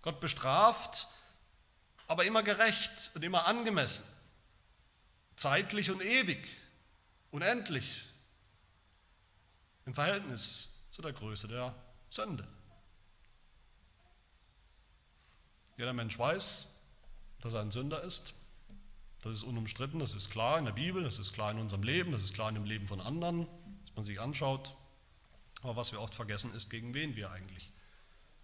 Gott 0.03 0.19
bestraft, 0.19 1.07
aber 2.09 2.25
immer 2.25 2.43
gerecht 2.43 3.13
und 3.15 3.23
immer 3.23 3.47
angemessen, 3.47 4.05
zeitlich 5.37 5.93
und 5.93 6.03
ewig, 6.03 6.49
unendlich, 7.31 8.07
im 9.87 9.95
Verhältnis 9.95 10.87
zu 10.91 11.03
der 11.03 11.13
Größe 11.13 11.47
der 11.47 11.73
Sünde. 12.11 12.47
Jeder 15.79 15.93
Mensch 15.93 16.19
weiß, 16.19 16.69
dass 17.41 17.55
er 17.55 17.61
ein 17.61 17.71
Sünder 17.71 18.03
ist. 18.03 18.35
Das 19.23 19.33
ist 19.33 19.45
unumstritten, 19.45 20.01
das 20.01 20.15
ist 20.15 20.31
klar 20.31 20.59
in 20.59 20.65
der 20.65 20.73
Bibel, 20.73 21.03
das 21.03 21.19
ist 21.19 21.33
klar 21.33 21.51
in 21.53 21.59
unserem 21.59 21.85
Leben, 21.85 22.13
das 22.13 22.23
ist 22.23 22.35
klar 22.35 22.49
in 22.49 22.57
dem 22.57 22.65
Leben 22.65 22.87
von 22.87 23.01
anderen, 23.01 23.47
dass 23.87 23.95
man 23.95 24.05
sich 24.05 24.21
anschaut. 24.21 24.75
Aber 25.63 25.77
was 25.77 25.93
wir 25.93 26.01
oft 26.01 26.15
vergessen, 26.15 26.53
ist, 26.55 26.69
gegen 26.69 26.95
wen 26.95 27.17
wir 27.17 27.31
eigentlich 27.31 27.73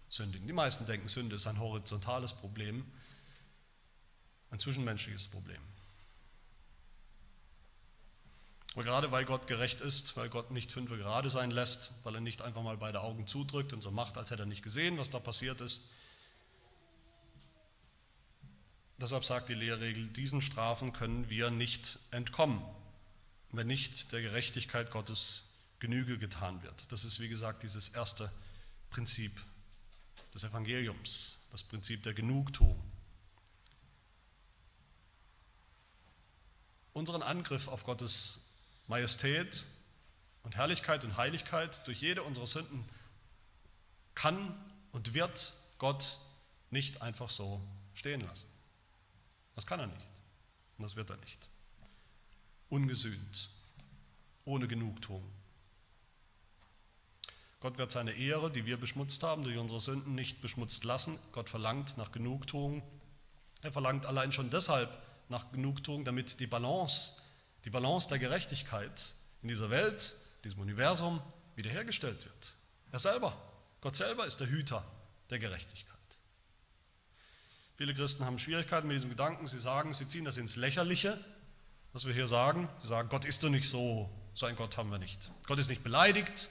sündigen. 0.09 0.47
Die 0.47 0.53
meisten 0.53 0.85
denken, 0.85 1.09
Sünde 1.09 1.35
ist 1.35 1.47
ein 1.47 1.59
horizontales 1.59 2.33
Problem, 2.33 2.85
ein 4.51 4.59
zwischenmenschliches 4.59 5.27
Problem. 5.27 5.61
Aber 8.75 8.83
gerade 8.83 9.11
weil 9.11 9.25
Gott 9.25 9.47
gerecht 9.47 9.81
ist, 9.81 10.15
weil 10.15 10.29
Gott 10.29 10.51
nicht 10.51 10.71
fünf 10.71 10.89
gerade 10.89 11.29
sein 11.29 11.51
lässt, 11.51 11.93
weil 12.03 12.15
er 12.15 12.21
nicht 12.21 12.41
einfach 12.41 12.63
mal 12.63 12.77
beide 12.77 13.01
Augen 13.01 13.27
zudrückt 13.27 13.73
und 13.73 13.81
so 13.81 13.91
macht, 13.91 14.17
als 14.17 14.31
hätte 14.31 14.43
er 14.43 14.47
nicht 14.47 14.63
gesehen, 14.63 14.97
was 14.97 15.09
da 15.09 15.19
passiert 15.19 15.59
ist, 15.59 15.89
Deshalb 18.97 19.25
sagt 19.25 19.49
die 19.49 19.55
Lehrregel, 19.55 20.07
diesen 20.07 20.41
Strafen 20.41 20.93
können 20.93 21.29
wir 21.29 21.51
nicht 21.51 21.99
entkommen, 22.11 22.61
wenn 23.51 23.67
nicht 23.67 24.11
der 24.13 24.21
Gerechtigkeit 24.21 24.89
Gottes 24.91 25.55
Genüge 25.79 26.17
getan 26.17 26.63
wird. 26.63 26.91
Das 26.91 27.03
ist, 27.03 27.19
wie 27.19 27.27
gesagt, 27.27 27.63
dieses 27.63 27.89
erste 27.89 28.31
Prinzip 28.89 29.41
des 30.33 30.43
Evangeliums, 30.43 31.45
das 31.51 31.63
Prinzip 31.63 32.03
der 32.03 32.13
Genugtuung. 32.13 32.81
Unseren 36.93 37.21
Angriff 37.21 37.67
auf 37.67 37.83
Gottes 37.83 38.53
Majestät 38.87 39.65
und 40.43 40.55
Herrlichkeit 40.55 41.03
und 41.03 41.17
Heiligkeit 41.17 41.85
durch 41.87 42.01
jede 42.01 42.23
unserer 42.23 42.47
Sünden 42.47 42.85
kann 44.13 44.55
und 44.93 45.13
wird 45.13 45.53
Gott 45.77 46.19
nicht 46.69 47.01
einfach 47.01 47.29
so 47.29 47.61
stehen 47.93 48.21
lassen. 48.21 48.54
Das 49.55 49.65
kann 49.65 49.79
er 49.79 49.87
nicht. 49.87 50.07
Und 50.77 50.83
das 50.83 50.95
wird 50.95 51.09
er 51.09 51.17
nicht. 51.17 51.47
Ungesühnt, 52.69 53.49
ohne 54.43 54.67
Genugtuung. 54.67 55.23
Gott 57.61 57.77
wird 57.77 57.91
seine 57.91 58.11
Ehre, 58.11 58.51
die 58.51 58.65
wir 58.65 58.77
beschmutzt 58.77 59.23
haben, 59.23 59.43
durch 59.43 59.57
unsere 59.57 59.79
Sünden 59.79 60.13
nicht 60.13 60.41
beschmutzt 60.41 60.83
lassen. 60.83 61.17
Gott 61.31 61.49
verlangt 61.49 61.97
nach 61.97 62.11
Genugtuung. 62.11 62.83
Er 63.63 63.71
verlangt 63.71 64.05
allein 64.05 64.31
schon 64.31 64.49
deshalb 64.49 64.89
nach 65.29 65.51
Genugtuung, 65.51 66.05
damit 66.05 66.39
die 66.39 66.47
Balance, 66.47 67.21
die 67.63 67.69
Balance 67.69 68.07
der 68.09 68.19
Gerechtigkeit 68.19 69.13
in 69.41 69.47
dieser 69.47 69.69
Welt, 69.69 70.15
diesem 70.43 70.59
Universum 70.59 71.21
wiederhergestellt 71.55 72.25
wird. 72.25 72.53
Er 72.91 72.99
selber, 72.99 73.35
Gott 73.81 73.95
selber 73.95 74.27
ist 74.27 74.39
der 74.39 74.47
Hüter 74.47 74.85
der 75.29 75.39
Gerechtigkeit. 75.39 75.94
Viele 77.77 77.93
Christen 77.93 78.25
haben 78.25 78.39
Schwierigkeiten 78.39 78.87
mit 78.87 78.95
diesem 78.95 79.09
Gedanken. 79.09 79.47
Sie 79.47 79.59
sagen, 79.59 79.93
sie 79.93 80.07
ziehen 80.07 80.23
das 80.23 80.37
ins 80.37 80.55
Lächerliche, 80.55 81.19
was 81.91 82.05
wir 82.05 82.13
hier 82.13 82.27
sagen. 82.27 82.69
Sie 82.77 82.87
sagen, 82.87 83.09
Gott 83.09 83.25
ist 83.25 83.43
doch 83.43 83.49
nicht 83.49 83.69
so, 83.69 84.09
so 84.33 84.45
ein 84.45 84.55
Gott 84.55 84.77
haben 84.77 84.91
wir 84.91 84.97
nicht. 84.97 85.29
Gott 85.45 85.59
ist 85.59 85.69
nicht 85.69 85.83
beleidigt. 85.83 86.49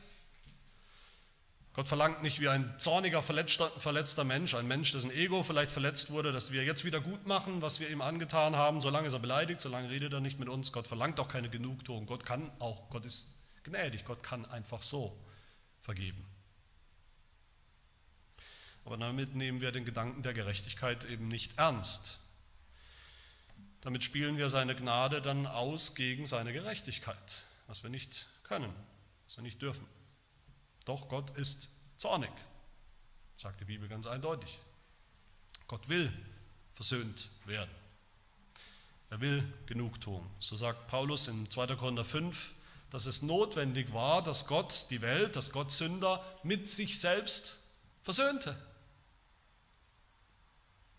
Gott 1.73 1.89
verlangt 1.89 2.23
nicht 2.23 2.41
wie 2.41 2.49
ein 2.49 2.79
zorniger, 2.79 3.21
verletzter, 3.21 3.69
verletzter 3.79 4.23
Mensch, 4.23 4.55
ein 4.55 4.69
Mensch, 4.69 4.93
dessen 4.93 5.11
Ego 5.11 5.43
vielleicht 5.43 5.73
verletzt 5.73 6.11
wurde, 6.11 6.31
dass 6.31 6.53
wir 6.53 6.63
jetzt 6.63 6.85
wieder 6.85 7.01
gut 7.01 7.27
machen, 7.27 7.63
was 7.63 7.81
wir 7.81 7.91
ihm 7.91 8.01
angetan 8.01 8.55
haben. 8.55 8.81
Solange 8.81 9.09
ist 9.09 9.13
er 9.15 9.19
beleidigt, 9.19 9.61
solange 9.61 9.91
redet 9.91 10.13
er 10.13 10.21
nicht 10.21 10.39
mit 10.39 10.49
uns. 10.49 10.73
Gott 10.73 10.87
verlangt 10.87 11.19
auch 11.19 11.27
keine 11.27 11.49
Genugtuung. 11.49 12.07
Gott 12.07 12.25
kann 12.25 12.53
auch, 12.61 12.91
Gott 12.91 13.07
ist 13.07 13.43
gnädig, 13.65 14.05
Gott 14.05 14.23
kann 14.23 14.47
einfach 14.47 14.83
so 14.83 15.19
vergeben. 15.81 16.25
Aber 18.85 18.97
damit 18.97 19.35
nehmen 19.35 19.61
wir 19.61 19.73
den 19.73 19.85
Gedanken 19.85 20.23
der 20.23 20.35
Gerechtigkeit 20.35 21.05
eben 21.05 21.29
nicht 21.29 21.59
ernst. 21.59 22.20
Damit 23.81 24.05
spielen 24.05 24.38
wir 24.38 24.49
seine 24.49 24.75
Gnade 24.75 25.20
dann 25.20 25.47
aus 25.47 25.94
gegen 25.94 26.27
seine 26.27 26.53
Gerechtigkeit, 26.53 27.44
was 27.66 27.83
wir 27.83 27.90
nicht 27.90 28.27
können, 28.42 28.73
was 29.27 29.37
wir 29.37 29.42
nicht 29.42 29.61
dürfen. 29.61 29.87
Doch 30.85 31.09
Gott 31.09 31.37
ist 31.37 31.70
zornig, 31.97 32.31
sagt 33.37 33.61
die 33.61 33.66
Bibel 33.66 33.88
ganz 33.88 34.07
eindeutig. 34.07 34.59
Gott 35.66 35.88
will 35.88 36.12
versöhnt 36.75 37.31
werden. 37.47 37.70
Er 39.11 39.20
will 39.20 39.44
Genugtuung. 39.66 40.29
So 40.40 40.57
sagt 40.57 40.88
Paulus 40.88 41.29
in 41.29 41.49
2. 41.49 41.77
Korinther 41.77 42.05
5, 42.05 42.55
dass 42.90 43.07
es 43.07 43.23
notwendig 43.23 43.92
war, 43.92 44.23
dass 44.23 44.47
Gott 44.47 44.87
die 44.90 45.01
Welt, 45.01 45.37
dass 45.37 45.53
Gott 45.53 45.70
Sünder 45.70 46.25
mit 46.42 46.68
sich 46.68 46.99
selbst 46.99 47.61
versöhnte. 48.03 48.57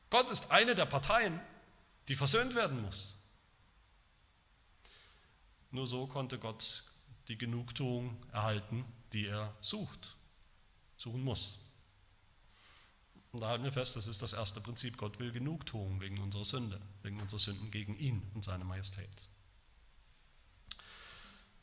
Gott 0.10 0.30
ist 0.32 0.52
eine 0.52 0.76
der 0.76 0.86
Parteien, 0.86 1.39
die 2.08 2.15
versöhnt 2.15 2.56
werden 2.56 2.82
muss. 2.82 3.15
Nur 5.72 5.88
so 5.88 6.08
konnte 6.08 6.39
Gott 6.39 6.84
die 7.28 7.38
Genugtuung 7.38 8.18
erhalten, 8.32 8.86
die 9.13 9.28
er 9.28 9.54
sucht, 9.62 10.15
suchen 10.98 11.24
muss. 11.24 11.60
Und 13.32 13.41
da 13.41 13.50
halten 13.50 13.65
wir 13.65 13.74
fest, 13.74 13.98
das 13.98 14.08
ist 14.08 14.22
das 14.22 14.32
erste 14.32 14.62
Prinzip. 14.62 14.96
Gott 14.98 15.20
will 15.20 15.32
Genugtuung 15.32 16.00
wegen 16.00 16.20
unserer 16.20 16.46
Sünde, 16.46 16.80
wegen 17.04 17.20
unserer 17.20 17.39
Sünden 17.39 17.70
gegen 17.72 17.98
ihn 17.98 18.22
und 18.34 18.46
seine 18.46 18.63
Majestät. 18.63 19.28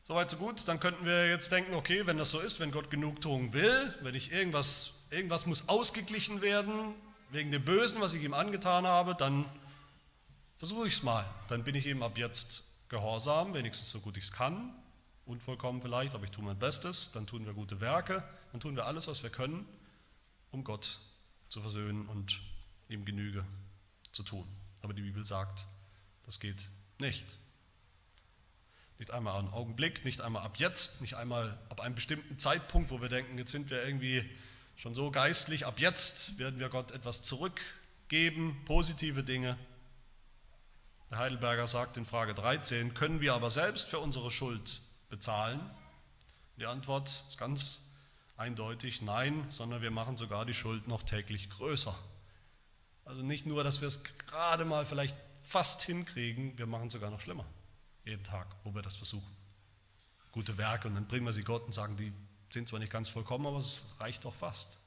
Soweit 0.05 0.29
so 0.29 0.37
gut, 0.37 0.67
dann 0.69 0.81
könnten 0.81 1.07
wir 1.07 1.29
jetzt 1.29 1.53
denken, 1.53 1.75
okay, 1.75 2.05
wenn 2.07 2.19
das 2.19 2.33
so 2.33 2.41
ist, 2.41 2.61
wenn 2.61 2.73
Gott 2.73 2.91
Genugtuung 2.91 3.53
will, 3.53 3.95
wenn 4.03 4.15
ich 4.15 4.33
irgendwas, 4.33 5.07
irgendwas 5.11 5.47
muss 5.47 5.71
ausgeglichen 5.71 6.43
werden, 6.43 6.95
wegen 7.33 7.51
dem 7.51 7.65
Bösen, 7.65 8.01
was 8.01 8.15
ich 8.15 8.23
ihm 8.23 8.35
angetan 8.35 8.87
habe, 8.87 9.15
dann 9.15 9.47
versuche 10.59 10.87
ich 10.87 10.95
es 10.95 11.03
mal. 11.03 11.25
Dann 11.49 11.65
bin 11.65 11.75
ich 11.75 11.87
ihm 11.87 12.03
ab 12.03 12.19
jetzt 12.19 12.65
gehorsam, 12.89 13.55
wenigstens 13.55 13.91
so 13.91 14.01
gut 14.01 14.17
ich 14.17 14.25
es 14.25 14.33
kann. 14.33 14.73
Unvollkommen 15.25 15.81
vielleicht, 15.81 16.15
aber 16.15 16.25
ich 16.25 16.31
tue 16.31 16.45
mein 16.45 16.59
Bestes. 16.59 17.13
Dann 17.13 17.27
tun 17.27 17.47
wir 17.47 17.55
gute 17.55 17.81
Werke. 17.81 18.23
Dann 18.53 18.61
tun 18.61 18.77
wir 18.77 18.87
alles, 18.87 19.09
was 19.09 19.23
wir 19.23 19.31
können, 19.31 19.67
um 20.51 20.63
Gott 20.63 21.01
zu 21.49 21.61
versöhnen 21.61 22.07
und 22.07 22.41
ihm 22.89 23.05
Genüge 23.05 23.45
zu 24.13 24.23
tun. 24.23 24.47
Aber 24.83 24.93
die 24.93 25.03
Bibel 25.03 25.25
sagt, 25.25 25.67
das 26.25 26.39
geht 26.39 26.69
nicht. 26.99 27.27
Nicht 28.99 29.11
einmal 29.11 29.39
einen 29.39 29.49
Augenblick, 29.49 30.05
nicht 30.05 30.21
einmal 30.21 30.43
ab 30.43 30.59
jetzt, 30.59 31.01
nicht 31.01 31.15
einmal 31.15 31.59
ab 31.71 31.81
einem 31.81 31.95
bestimmten 31.95 32.39
Zeitpunkt, 32.39 32.91
wo 32.91 33.01
wir 33.01 33.09
denken, 33.09 33.39
jetzt 33.39 33.53
sind 33.53 33.71
wir 33.71 33.83
irgendwie 33.85 34.29
schon 34.83 34.95
so 34.95 35.13
geistlich, 35.13 35.65
ab 35.65 35.79
jetzt 35.79 36.41
werden 36.41 36.59
wir 36.59 36.69
Gott 36.69 36.91
etwas 36.91 37.23
zurückgeben, 37.23 38.61
positive 38.65 39.23
Dinge. 39.23 39.57
Der 41.09 41.19
Heidelberger 41.19 41.69
sagt 41.69 41.97
in 41.97 42.05
Frage 42.05 42.35
13, 42.35 42.93
können 42.93 43.21
wir 43.21 43.35
aber 43.35 43.53
selbst 43.53 43.89
für 43.89 44.01
unsere 44.01 44.33
Schuld 44.33 44.81
bezahlen? 45.09 45.61
Die 46.57 46.67
Antwort 46.67 47.09
ist 47.29 47.39
ganz 47.39 47.93
eindeutig 48.37 49.03
nein, 49.03 49.47
sondern 49.51 49.83
wir 49.83 49.93
machen 49.93 50.17
sogar 50.17 50.45
die 50.45 50.55
Schuld 50.55 50.89
noch 50.89 51.05
täglich 51.05 51.49
größer. 51.49 51.97
Also 53.05 53.23
nicht 53.23 53.47
nur, 53.47 53.63
dass 53.63 53.83
wir 53.83 53.89
es 53.89 54.03
gerade 54.03 54.65
mal 54.65 54.85
vielleicht 54.85 55.17
fast 55.43 55.83
hinkriegen, 55.83 56.59
wir 56.59 56.67
machen 56.67 56.89
es 56.89 56.95
sogar 56.95 57.13
noch 57.13 57.21
schlimmer. 57.21 57.47
Jeden 58.05 58.25
Tag, 58.25 58.49
wo 58.65 58.75
wir 58.75 58.83
das 58.83 58.97
versuchen. 58.97 59.37
Gute 60.33 60.59
Werke 60.59 60.89
und 60.89 60.97
dann 60.97 61.07
bringen 61.07 61.25
wir 61.25 61.33
sie 61.33 61.45
Gott 61.45 61.67
und 61.67 61.73
sagen, 61.73 61.97
die 61.97 62.13
sind 62.53 62.69
zwar 62.69 62.81
nicht 62.81 62.93
ganz 62.93 63.09
vollkommen, 63.09 63.47
aber 63.47 63.59
es 63.59 63.95
reicht 63.99 64.25
doch 64.25 64.35
fast. 64.35 64.79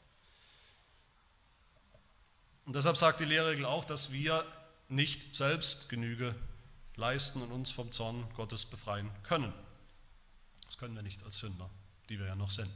Und 2.66 2.76
deshalb 2.76 2.98
sagt 2.98 3.20
die 3.20 3.26
Lehrregel 3.26 3.66
auch, 3.66 3.86
dass 3.86 4.12
wir 4.12 4.46
nicht 4.90 5.36
selbst 5.36 5.90
Genüge 5.90 6.36
leisten 6.96 7.42
und 7.42 7.52
uns 7.52 7.72
vom 7.72 7.92
Zorn 7.92 8.28
Gottes 8.36 8.66
befreien 8.66 9.10
können. 9.24 9.54
Das 10.66 10.78
können 10.78 10.96
wir 10.96 11.04
nicht 11.04 11.24
als 11.24 11.40
Sünder, 11.40 11.70
die 12.10 12.20
wir 12.20 12.28
ja 12.28 12.36
noch 12.36 12.52
sind. 12.52 12.72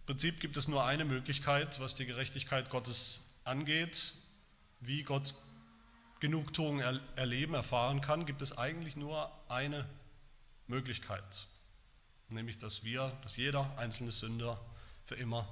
Im 0.00 0.06
Prinzip 0.06 0.40
gibt 0.40 0.56
es 0.56 0.68
nur 0.68 0.84
eine 0.84 1.04
Möglichkeit, 1.04 1.80
was 1.80 1.94
die 1.94 2.06
Gerechtigkeit 2.06 2.70
Gottes 2.70 3.40
angeht, 3.44 4.14
wie 4.80 5.02
Gott 5.02 5.34
Genugtuung 6.20 6.80
erleben, 6.80 7.54
erfahren 7.54 8.00
kann, 8.00 8.26
gibt 8.26 8.42
es 8.42 8.56
eigentlich 8.58 8.96
nur 8.96 9.32
eine 9.48 9.88
Möglichkeit 10.66 11.46
nämlich 12.32 12.58
dass 12.58 12.84
wir, 12.84 13.16
dass 13.22 13.36
jeder 13.36 13.76
einzelne 13.78 14.10
Sünder 14.10 14.60
für 15.04 15.14
immer 15.16 15.48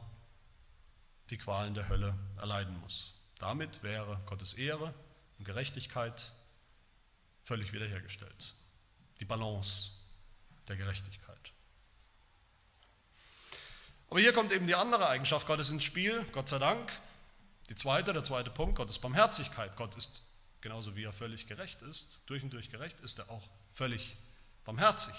die 1.31 1.39
Qualen 1.39 1.75
der 1.75 1.89
Hölle 1.89 2.15
erleiden 2.37 2.79
muss. 2.81 3.15
Damit 3.39 3.83
wäre 3.83 4.21
Gottes 4.27 4.55
Ehre 4.55 4.95
und 5.39 5.45
Gerechtigkeit 5.45 6.33
völlig 7.43 7.73
wiederhergestellt. 7.73 8.55
Die 9.21 9.25
Balance 9.25 9.91
der 10.69 10.77
Gerechtigkeit. 10.77 11.53
Aber 14.11 14.21
hier 14.21 14.33
kommt 14.33 14.53
eben 14.53 14.67
die 14.67 14.75
andere 14.75 15.09
Eigenschaft 15.09 15.47
Gottes 15.47 15.71
ins 15.71 15.85
Spiel, 15.85 16.25
Gott 16.33 16.49
sei 16.49 16.59
Dank. 16.59 16.91
Die 17.69 17.75
zweite, 17.75 18.13
der 18.13 18.25
zweite 18.25 18.51
Punkt, 18.51 18.77
Gottes 18.77 18.99
Barmherzigkeit. 18.99 19.77
Gott 19.77 19.95
ist, 19.97 20.25
genauso 20.61 20.97
wie 20.97 21.05
er 21.05 21.13
völlig 21.13 21.47
gerecht 21.47 21.83
ist, 21.83 22.23
durch 22.27 22.43
und 22.43 22.51
durch 22.51 22.71
gerecht, 22.71 23.01
ist 23.01 23.19
er 23.19 23.31
auch 23.31 23.49
völlig 23.71 24.17
barmherzig. 24.65 25.15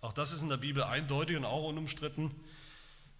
Auch 0.00 0.12
das 0.12 0.32
ist 0.32 0.42
in 0.42 0.48
der 0.48 0.56
Bibel 0.56 0.84
eindeutig 0.84 1.36
und 1.36 1.44
auch 1.44 1.68
unumstritten. 1.68 2.32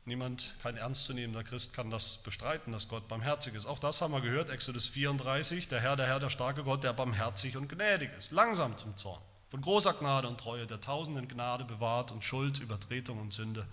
Niemand, 0.04 0.54
kein 0.62 0.76
ernstzunehmender 0.76 1.44
Christ 1.44 1.74
kann 1.74 1.90
das 1.90 2.22
bestreiten, 2.22 2.72
dass 2.72 2.88
Gott 2.88 3.08
barmherzig 3.08 3.54
ist. 3.54 3.66
Auch 3.66 3.78
das 3.78 4.00
haben 4.00 4.12
wir 4.12 4.22
gehört, 4.22 4.48
Exodus 4.48 4.88
34, 4.88 5.68
der 5.68 5.80
Herr, 5.80 5.96
der 5.96 6.06
Herr, 6.06 6.18
der 6.18 6.30
starke 6.30 6.64
Gott, 6.64 6.82
der 6.82 6.94
barmherzig 6.94 7.56
und 7.56 7.68
gnädig 7.68 8.16
ist, 8.16 8.30
langsam 8.30 8.78
zum 8.78 8.96
Zorn, 8.96 9.20
von 9.50 9.60
großer 9.60 9.92
Gnade 9.92 10.28
und 10.28 10.38
Treue, 10.40 10.66
der 10.66 10.80
tausenden 10.80 11.28
Gnade 11.28 11.64
bewahrt 11.64 12.10
und 12.10 12.24
Schuld, 12.24 12.58
Übertretung 12.58 13.20
und 13.20 13.34
Sünde 13.34 13.66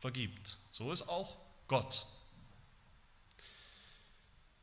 vergibt. 0.00 0.58
So 0.72 0.92
ist 0.92 1.08
auch 1.08 1.38
Gott. 1.66 2.06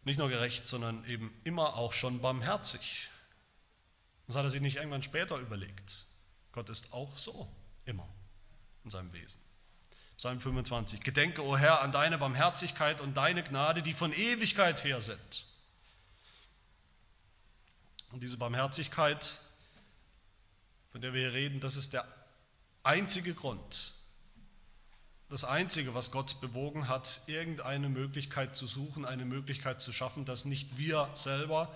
Nicht 0.04 0.20
nur 0.20 0.30
gerecht, 0.30 0.68
sondern 0.68 1.04
eben 1.06 1.34
immer 1.44 1.78
auch 1.78 1.94
schon 1.94 2.22
barmherzig. 2.22 3.10
Das 4.28 4.36
hat 4.36 4.44
er 4.44 4.52
sich 4.52 4.62
nicht 4.62 4.76
irgendwann 4.76 5.02
später 5.02 5.38
überlegt. 5.38 6.06
Gott 6.52 6.70
ist 6.70 6.94
auch 6.94 7.18
so, 7.18 7.48
immer 7.88 8.08
in 8.84 8.92
seinem 8.92 9.12
Wesen. 9.14 9.42
Psalm 10.18 10.40
25. 10.40 11.02
Gedenke, 11.02 11.44
o 11.44 11.58
Herr, 11.58 11.82
an 11.82 11.92
deine 11.92 12.18
Barmherzigkeit 12.18 13.02
und 13.02 13.16
deine 13.16 13.44
Gnade, 13.44 13.84
die 13.84 13.94
von 13.94 14.14
Ewigkeit 14.14 14.84
her 14.84 15.02
sind. 15.02 15.46
Und 18.12 18.24
diese 18.24 18.38
Barmherzigkeit, 18.38 19.40
von 20.92 21.02
der 21.02 21.14
wir 21.14 21.22
hier 21.22 21.34
reden, 21.34 21.60
das 21.60 21.76
ist 21.76 21.94
der 21.94 22.06
einzige 22.84 23.34
Grund, 23.34 23.94
das 25.30 25.44
Einzige, 25.44 25.94
was 25.94 26.12
Gott 26.12 26.40
bewogen 26.40 26.88
hat, 26.88 27.22
irgendeine 27.28 27.90
Möglichkeit 27.90 28.56
zu 28.56 28.66
suchen, 28.66 29.06
eine 29.06 29.26
Möglichkeit 29.26 29.82
zu 29.82 29.92
schaffen, 29.92 30.24
dass 30.24 30.46
nicht 30.46 30.78
wir 30.78 31.10
selber 31.16 31.76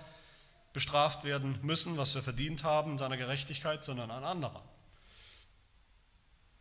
bestraft 0.73 1.25
werden 1.25 1.59
müssen, 1.61 1.97
was 1.97 2.15
wir 2.15 2.23
verdient 2.23 2.63
haben 2.63 2.93
in 2.93 2.97
seiner 2.97 3.17
Gerechtigkeit, 3.17 3.83
sondern 3.83 4.09
ein 4.09 4.23
anderer. 4.23 4.63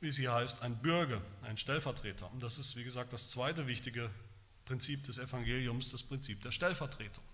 Wie 0.01 0.09
es 0.09 0.17
hier 0.17 0.33
heißt, 0.33 0.63
ein 0.63 0.77
Bürger, 0.77 1.21
ein 1.43 1.57
Stellvertreter. 1.57 2.31
Und 2.33 2.43
das 2.43 2.59
ist, 2.59 2.77
wie 2.77 2.85
gesagt, 2.85 3.13
das 3.13 3.31
zweite 3.31 3.67
wichtige 3.67 4.11
Prinzip 4.65 5.05
des 5.05 5.19
Evangeliums, 5.19 5.91
das 5.91 6.03
Prinzip 6.03 6.43
der 6.43 6.53
Stellvertretung. 6.53 7.25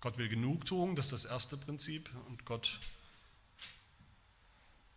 Gott 0.00 0.18
will 0.18 0.28
Genugtuung, 0.28 0.94
das 0.94 1.06
ist 1.06 1.24
das 1.24 1.24
erste 1.24 1.56
Prinzip, 1.56 2.08
und 2.28 2.44
Gott 2.44 2.78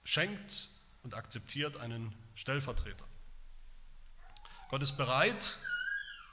schenkt 0.04 0.70
und 1.04 1.14
akzeptiert 1.16 1.78
einen 1.78 2.14
Stellvertreter. 2.36 3.06
Gott 4.70 4.82
ist 4.84 4.98
bereit, 4.98 5.58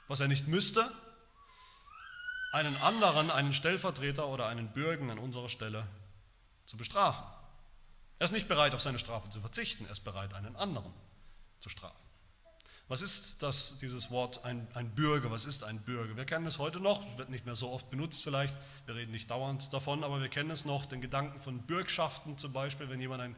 was 0.07 0.19
er 0.19 0.27
nicht 0.27 0.47
müsste, 0.47 0.91
einen 2.53 2.77
anderen, 2.77 3.31
einen 3.31 3.53
Stellvertreter 3.53 4.27
oder 4.27 4.47
einen 4.47 4.71
Bürgen 4.71 5.09
an 5.09 5.19
unserer 5.19 5.49
Stelle 5.49 5.87
zu 6.65 6.77
bestrafen. 6.77 7.25
Er 8.19 8.25
ist 8.25 8.31
nicht 8.31 8.47
bereit, 8.47 8.73
auf 8.73 8.81
seine 8.81 8.99
Strafe 8.99 9.29
zu 9.29 9.41
verzichten, 9.41 9.85
er 9.85 9.91
ist 9.91 10.03
bereit, 10.03 10.33
einen 10.33 10.55
anderen 10.55 10.91
zu 11.59 11.69
strafen. 11.69 11.97
Was 12.87 13.01
ist 13.01 13.43
das, 13.43 13.79
dieses 13.79 14.11
Wort 14.11 14.45
ein, 14.45 14.65
ein 14.73 14.95
Bürger? 14.95 15.29
Was 15.29 15.45
ist 15.45 15.63
ein 15.63 15.81
Bürger? 15.81 16.15
Wir 16.15 16.25
kennen 16.25 16.47
es 16.47 16.57
heute 16.57 16.79
noch, 16.79 17.17
wird 17.17 17.29
nicht 17.29 17.45
mehr 17.45 17.55
so 17.55 17.69
oft 17.69 17.89
benutzt 17.89 18.23
vielleicht, 18.23 18.55
wir 18.85 18.95
reden 18.95 19.11
nicht 19.11 19.29
dauernd 19.29 19.73
davon, 19.73 20.03
aber 20.03 20.21
wir 20.21 20.29
kennen 20.29 20.51
es 20.51 20.65
noch, 20.65 20.85
den 20.85 21.01
Gedanken 21.01 21.39
von 21.39 21.61
Bürgschaften 21.63 22.37
zum 22.37 22.53
Beispiel, 22.53 22.89
wenn 22.89 23.01
jemand 23.01 23.21
ein 23.21 23.35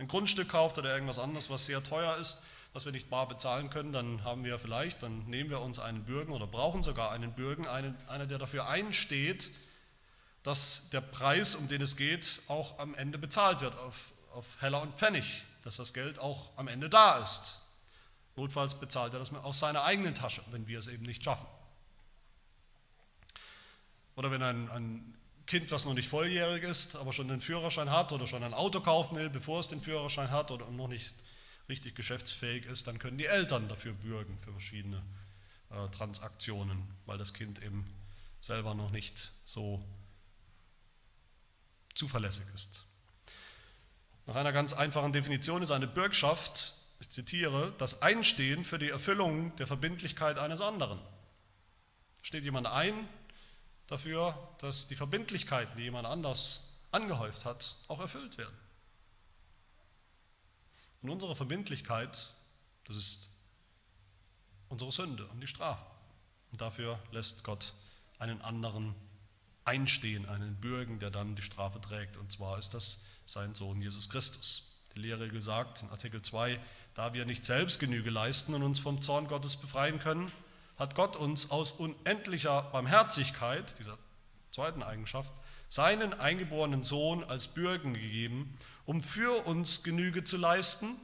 ein 0.00 0.08
Grundstück 0.08 0.48
kauft 0.48 0.78
oder 0.78 0.92
irgendwas 0.92 1.18
anderes, 1.18 1.50
was 1.50 1.66
sehr 1.66 1.82
teuer 1.82 2.16
ist, 2.16 2.42
was 2.72 2.84
wir 2.86 2.92
nicht 2.92 3.10
bar 3.10 3.28
bezahlen 3.28 3.68
können, 3.68 3.92
dann 3.92 4.24
haben 4.24 4.44
wir 4.44 4.58
vielleicht, 4.58 5.02
dann 5.02 5.26
nehmen 5.26 5.50
wir 5.50 5.60
uns 5.60 5.78
einen 5.78 6.04
Bürgen 6.04 6.32
oder 6.32 6.46
brauchen 6.46 6.82
sogar 6.82 7.12
einen 7.12 7.32
Bürgen, 7.34 7.66
einen, 7.66 7.94
einer, 8.08 8.26
der 8.26 8.38
dafür 8.38 8.66
einsteht, 8.66 9.50
dass 10.42 10.88
der 10.90 11.02
Preis, 11.02 11.54
um 11.54 11.68
den 11.68 11.82
es 11.82 11.96
geht, 11.96 12.40
auch 12.48 12.78
am 12.78 12.94
Ende 12.94 13.18
bezahlt 13.18 13.60
wird, 13.60 13.76
auf, 13.76 14.12
auf 14.32 14.60
Heller 14.60 14.82
und 14.82 14.96
Pfennig, 14.96 15.44
dass 15.62 15.76
das 15.76 15.92
Geld 15.92 16.18
auch 16.18 16.56
am 16.56 16.68
Ende 16.68 16.88
da 16.88 17.18
ist. 17.18 17.60
Notfalls 18.36 18.78
bezahlt 18.78 19.12
er 19.12 19.18
das 19.18 19.32
aus 19.32 19.58
seiner 19.58 19.84
eigenen 19.84 20.14
Tasche, 20.14 20.42
wenn 20.50 20.66
wir 20.66 20.78
es 20.78 20.86
eben 20.86 21.04
nicht 21.04 21.22
schaffen. 21.22 21.46
Oder 24.16 24.30
wenn 24.30 24.42
ein, 24.42 24.70
ein 24.70 25.18
Kind, 25.46 25.70
was 25.72 25.84
noch 25.84 25.94
nicht 25.94 26.08
volljährig 26.08 26.62
ist, 26.62 26.96
aber 26.96 27.12
schon 27.12 27.28
den 27.28 27.40
Führerschein 27.40 27.90
hat 27.90 28.12
oder 28.12 28.26
schon 28.26 28.44
ein 28.44 28.54
Auto 28.54 28.80
kaufen 28.80 29.16
will, 29.16 29.30
bevor 29.30 29.60
es 29.60 29.68
den 29.68 29.80
Führerschein 29.80 30.30
hat 30.30 30.50
oder 30.50 30.70
noch 30.70 30.88
nicht 30.88 31.14
richtig 31.68 31.94
geschäftsfähig 31.94 32.66
ist, 32.66 32.86
dann 32.86 32.98
können 32.98 33.18
die 33.18 33.26
Eltern 33.26 33.68
dafür 33.68 33.92
bürgen 33.92 34.38
für 34.40 34.52
verschiedene 34.52 35.02
äh, 35.70 35.88
Transaktionen, 35.88 36.82
weil 37.06 37.18
das 37.18 37.34
Kind 37.34 37.62
eben 37.62 37.92
selber 38.40 38.74
noch 38.74 38.90
nicht 38.90 39.32
so 39.44 39.84
zuverlässig 41.94 42.46
ist. 42.54 42.84
Nach 44.30 44.36
einer 44.36 44.52
ganz 44.52 44.74
einfachen 44.74 45.12
Definition 45.12 45.60
ist 45.60 45.72
eine 45.72 45.88
Bürgschaft, 45.88 46.74
ich 47.00 47.10
zitiere, 47.10 47.74
das 47.78 48.00
Einstehen 48.00 48.62
für 48.62 48.78
die 48.78 48.88
Erfüllung 48.88 49.56
der 49.56 49.66
Verbindlichkeit 49.66 50.38
eines 50.38 50.60
anderen. 50.60 51.00
Steht 52.22 52.44
jemand 52.44 52.68
ein 52.68 53.08
dafür, 53.88 54.38
dass 54.58 54.86
die 54.86 54.94
Verbindlichkeiten, 54.94 55.76
die 55.76 55.82
jemand 55.82 56.06
anders 56.06 56.78
angehäuft 56.92 57.44
hat, 57.44 57.74
auch 57.88 57.98
erfüllt 57.98 58.38
werden. 58.38 58.54
Und 61.02 61.10
unsere 61.10 61.34
Verbindlichkeit, 61.34 62.32
das 62.84 62.96
ist 62.96 63.30
unsere 64.68 64.92
Sünde 64.92 65.26
und 65.26 65.40
die 65.40 65.48
Strafe. 65.48 65.84
Und 66.52 66.60
dafür 66.60 67.00
lässt 67.10 67.42
Gott 67.42 67.72
einen 68.20 68.40
anderen 68.42 68.94
einstehen, 69.70 70.28
einen 70.28 70.56
Bürgen, 70.56 70.98
der 70.98 71.10
dann 71.10 71.36
die 71.36 71.42
Strafe 71.42 71.80
trägt. 71.80 72.16
Und 72.16 72.32
zwar 72.32 72.58
ist 72.58 72.74
das 72.74 73.04
sein 73.24 73.54
Sohn 73.54 73.80
Jesus 73.80 74.10
Christus. 74.10 74.80
Die 74.96 75.00
Lehrregel 75.00 75.40
sagt 75.40 75.82
in 75.82 75.90
Artikel 75.90 76.20
2, 76.20 76.58
da 76.94 77.14
wir 77.14 77.24
nicht 77.24 77.44
selbst 77.44 77.78
Genüge 77.78 78.10
leisten 78.10 78.52
und 78.54 78.64
uns 78.64 78.80
vom 78.80 79.00
Zorn 79.00 79.28
Gottes 79.28 79.56
befreien 79.56 80.00
können, 80.00 80.32
hat 80.76 80.96
Gott 80.96 81.14
uns 81.14 81.52
aus 81.52 81.72
unendlicher 81.72 82.62
Barmherzigkeit, 82.72 83.78
dieser 83.78 83.96
zweiten 84.50 84.82
Eigenschaft, 84.82 85.32
seinen 85.68 86.14
eingeborenen 86.14 86.82
Sohn 86.82 87.22
als 87.22 87.46
Bürgen 87.46 87.94
gegeben, 87.94 88.58
um 88.86 89.00
für 89.00 89.46
uns 89.46 89.84
Genüge 89.84 90.24
zu 90.24 90.36
leisten. 90.36 90.96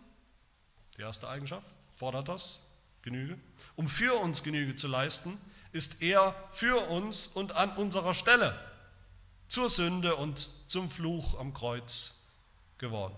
Die 0.97 1.03
erste 1.03 1.29
Eigenschaft 1.29 1.73
fordert 1.97 2.29
das, 2.29 2.73
Genüge. 3.03 3.39
Um 3.77 3.87
für 3.87 4.15
uns 4.15 4.43
Genüge 4.43 4.75
zu 4.75 4.89
leisten, 4.89 5.39
ist 5.77 6.03
er 6.03 6.35
für 6.51 6.89
uns 6.89 7.29
und 7.29 7.53
an 7.53 7.77
unserer 7.77 8.15
Stelle 8.15 8.59
zur 9.47 9.69
Sünde 9.69 10.17
und 10.17 10.39
zum 10.39 10.91
Fluch 10.91 11.39
am 11.39 11.53
Kreuz 11.53 12.25
geworden. 12.79 13.15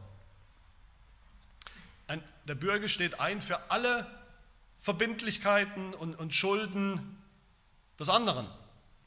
Ein, 2.09 2.23
der 2.47 2.57
Bürger 2.57 2.89
steht 2.89 3.21
ein 3.21 3.41
für 3.41 3.71
alle 3.71 4.07
Verbindlichkeiten 4.81 5.95
und, 5.95 6.17
und 6.17 6.35
Schulden 6.35 7.23
des 7.99 8.09
anderen, 8.09 8.49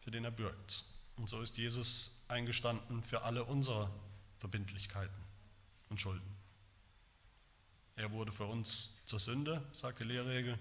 für 0.02 0.12
den 0.12 0.24
er 0.24 0.32
bürgt. 0.32 0.86
Und 1.18 1.28
so 1.28 1.42
ist 1.42 1.58
Jesus 1.58 2.26
eingestanden 2.30 3.04
für 3.04 3.24
alle 3.24 3.44
unsere 3.44 3.92
Verbindlichkeiten 4.40 5.16
und 5.90 6.00
Schulden. 6.00 6.36
Er 7.96 8.12
wurde 8.12 8.32
für 8.32 8.46
uns 8.46 9.06
zur 9.06 9.20
Sünde, 9.20 9.62
sagt 9.74 10.00
die 10.00 10.06
Lehrregel. 10.06 10.58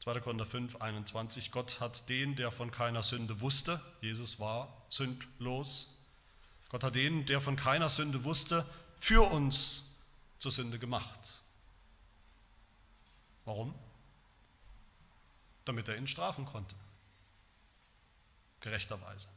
2. 0.00 0.20
Korinther 0.20 0.46
5, 0.46 0.76
21, 0.76 1.50
Gott 1.52 1.80
hat 1.80 2.08
den, 2.08 2.34
der 2.34 2.50
von 2.50 2.70
keiner 2.70 3.02
Sünde 3.02 3.40
wusste, 3.40 3.80
Jesus 4.00 4.40
war 4.40 4.84
sündlos, 4.88 6.06
Gott 6.70 6.84
hat 6.84 6.94
den, 6.94 7.26
der 7.26 7.40
von 7.40 7.56
keiner 7.56 7.90
Sünde 7.90 8.24
wusste, 8.24 8.64
für 8.96 9.30
uns 9.30 9.96
zur 10.38 10.52
Sünde 10.52 10.78
gemacht. 10.78 11.42
Warum? 13.44 13.74
Damit 15.64 15.88
er 15.88 15.96
ihn 15.96 16.06
strafen 16.06 16.46
konnte. 16.46 16.74
Gerechterweise 18.60 19.28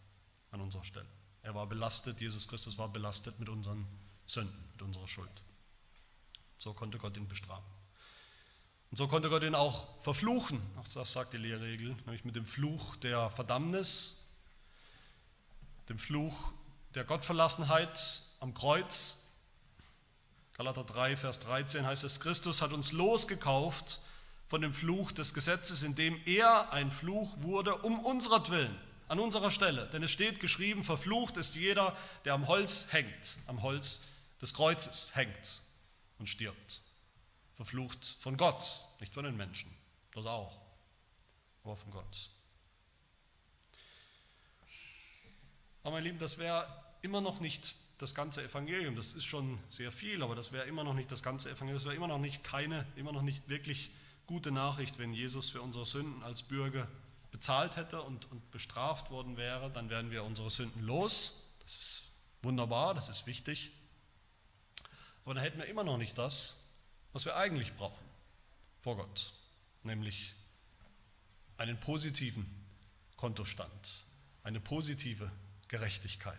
an 0.52 0.62
unserer 0.62 0.86
Stelle. 0.86 1.08
Er 1.42 1.56
war 1.56 1.68
belastet, 1.68 2.22
Jesus 2.22 2.48
Christus 2.48 2.78
war 2.78 2.88
belastet 2.88 3.38
mit 3.40 3.50
unseren 3.50 3.86
Sünden, 4.28 4.70
mit 4.72 4.82
unserer 4.82 5.08
Schuld. 5.08 5.44
So 6.58 6.74
konnte 6.74 6.98
Gott 6.98 7.18
ihn 7.18 7.28
bestrafen. 7.28 7.83
Und 8.94 8.98
so 8.98 9.08
konnte 9.08 9.28
Gott 9.32 9.42
ihn 9.42 9.56
auch 9.56 9.88
verfluchen. 10.02 10.62
Auch 10.80 10.88
das 10.94 11.14
sagt 11.14 11.34
die 11.34 11.38
Lehrregel, 11.38 11.96
nämlich 12.06 12.26
mit 12.26 12.36
dem 12.36 12.46
Fluch 12.46 12.96
der 12.98 13.32
Verdammnis, 13.32 14.28
dem 15.90 15.98
Fluch 15.98 16.52
der 16.94 17.04
Gottverlassenheit 17.04 18.22
am 18.40 18.54
Kreuz, 18.54 19.32
Galater 20.56 20.84
3, 20.84 21.18
Vers 21.18 21.40
13 21.40 21.88
heißt 21.88 22.04
es, 22.04 22.20
Christus 22.20 22.62
hat 22.62 22.72
uns 22.72 22.92
losgekauft 22.92 24.00
von 24.46 24.62
dem 24.62 24.76
Fluch 24.76 25.12
des 25.12 25.34
Gesetzes, 25.34 25.82
indem 25.82 26.22
er 26.28 26.72
ein 26.72 26.92
Fluch 26.92 27.36
wurde 27.42 27.76
um 27.78 27.98
unseretwillen, 28.00 28.78
an 29.08 29.20
unserer 29.20 29.50
Stelle. 29.50 29.88
Denn 29.88 30.04
es 30.04 30.12
steht 30.12 30.40
geschrieben, 30.40 30.84
verflucht 30.84 31.38
ist 31.38 31.56
jeder, 31.56 31.98
der 32.26 32.36
am 32.36 32.48
Holz 32.48 32.90
hängt, 32.92 33.38
am 33.48 33.64
Holz 33.64 34.04
des 34.40 34.54
Kreuzes 34.54 35.16
hängt 35.16 35.64
und 36.20 36.30
stirbt. 36.30 36.83
Verflucht 37.64 38.18
von 38.20 38.36
Gott, 38.36 38.82
nicht 39.00 39.14
von 39.14 39.24
den 39.24 39.38
Menschen, 39.38 39.74
das 40.12 40.26
auch, 40.26 40.60
aber 41.64 41.78
von 41.78 41.92
Gott. 41.92 42.30
Aber 45.82 45.94
mein 45.94 46.04
Lieben, 46.04 46.20
das 46.20 46.38
wäre 46.38 46.68
immer 47.04 47.22
noch 47.22 47.40
nicht 47.40 47.78
das 48.00 48.14
ganze 48.14 48.44
Evangelium. 48.44 48.98
Das 48.98 49.14
ist 49.14 49.24
schon 49.24 49.62
sehr 49.70 49.94
viel, 49.94 50.24
aber 50.24 50.36
das 50.36 50.52
wäre 50.52 50.66
immer 50.66 50.84
noch 50.84 50.94
nicht 50.94 51.10
das 51.10 51.24
ganze 51.24 51.52
Evangelium. 51.52 51.78
Das 51.78 51.86
wäre 51.86 51.96
immer 51.96 52.10
noch 52.10 52.20
nicht 52.20 52.44
keine, 52.44 52.86
immer 52.98 53.14
noch 53.14 53.22
nicht 53.22 53.48
wirklich 53.48 53.92
gute 54.28 54.52
Nachricht, 54.52 55.00
wenn 55.00 55.14
Jesus 55.14 55.50
für 55.50 55.62
unsere 55.62 55.86
Sünden 55.86 56.22
als 56.22 56.44
Bürger 56.44 56.90
bezahlt 57.32 57.78
hätte 57.78 58.02
und, 58.02 58.30
und 58.30 58.52
bestraft 58.52 59.10
worden 59.10 59.38
wäre. 59.38 59.72
Dann 59.72 59.90
wären 59.90 60.12
wir 60.12 60.26
unsere 60.26 60.50
Sünden 60.50 60.84
los. 60.84 61.50
Das 61.64 61.78
ist 61.78 62.12
wunderbar, 62.42 62.94
das 62.94 63.08
ist 63.08 63.26
wichtig. 63.26 63.72
Aber 65.24 65.36
dann 65.36 65.44
hätten 65.44 65.60
wir 65.60 65.66
immer 65.68 65.86
noch 65.86 65.98
nicht 65.98 66.18
das, 66.18 66.63
was 67.14 67.26
wir 67.26 67.38
eigentlich 67.38 67.74
brauchen 67.76 68.04
vor 68.82 68.98
Gott, 68.98 69.32
nämlich 69.84 70.34
einen 71.58 71.80
positiven 71.80 72.46
Kontostand, 73.16 74.04
eine 74.44 74.60
positive 74.60 75.32
Gerechtigkeit 75.68 76.38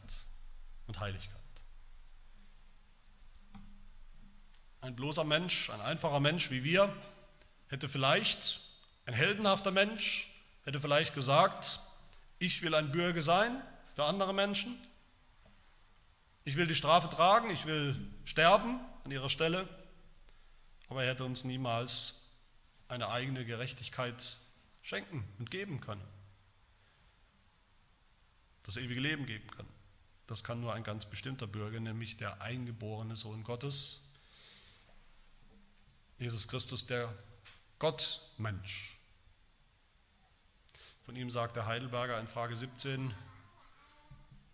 und 0.87 1.01
Heiligkeit. 1.01 1.41
Ein 4.81 4.95
bloßer 4.95 5.25
Mensch, 5.25 5.71
ein 5.71 5.81
einfacher 5.81 6.21
Mensch 6.21 6.51
wie 6.51 6.63
wir, 6.63 6.95
hätte 7.69 7.89
vielleicht, 7.89 8.61
ein 9.07 9.15
heldenhafter 9.15 9.71
Mensch, 9.71 10.29
hätte 10.65 10.81
vielleicht 10.81 11.15
gesagt, 11.15 11.81
ich 12.39 12.61
will 12.63 12.75
ein 12.75 12.93
Bürger 12.93 13.23
sein 13.23 13.63
für 13.95 14.05
andere 14.05 14.35
Menschen, 14.35 14.77
ich 16.45 16.57
will 16.57 16.67
die 16.67 16.75
Strafe 16.75 17.09
tragen, 17.09 17.49
ich 17.49 17.65
will 17.65 17.97
sterben 18.27 18.79
an 19.05 19.11
ihrer 19.11 19.31
Stelle, 19.31 19.67
aber 20.89 21.05
er 21.05 21.11
hätte 21.13 21.25
uns 21.25 21.45
niemals 21.45 22.31
eine 22.89 23.09
eigene 23.09 23.45
Gerechtigkeit 23.45 24.39
schenken 24.83 25.25
und 25.39 25.51
geben 25.51 25.81
können. 25.81 26.05
Das 28.63 28.77
ewige 28.77 29.01
Leben 29.01 29.27
geben 29.27 29.49
können. 29.51 29.69
Das 30.27 30.43
kann 30.43 30.61
nur 30.61 30.73
ein 30.73 30.85
ganz 30.85 31.07
bestimmter 31.07 31.47
Bürger, 31.47 31.81
nämlich 31.81 32.17
der 32.17 32.41
eingeborene 32.41 33.17
Sohn 33.17 33.45
Gottes, 33.45 34.11
Jesus 36.19 36.49
Christus, 36.49 36.87
der 36.87 37.13
Gottmensch. 37.79 38.99
Von 41.03 41.17
ihm 41.17 41.29
sagt 41.29 41.57
der 41.57 41.67
Heidelberger 41.67 42.19
in 42.19 42.29
Frage 42.29 42.57
17, 42.57 43.13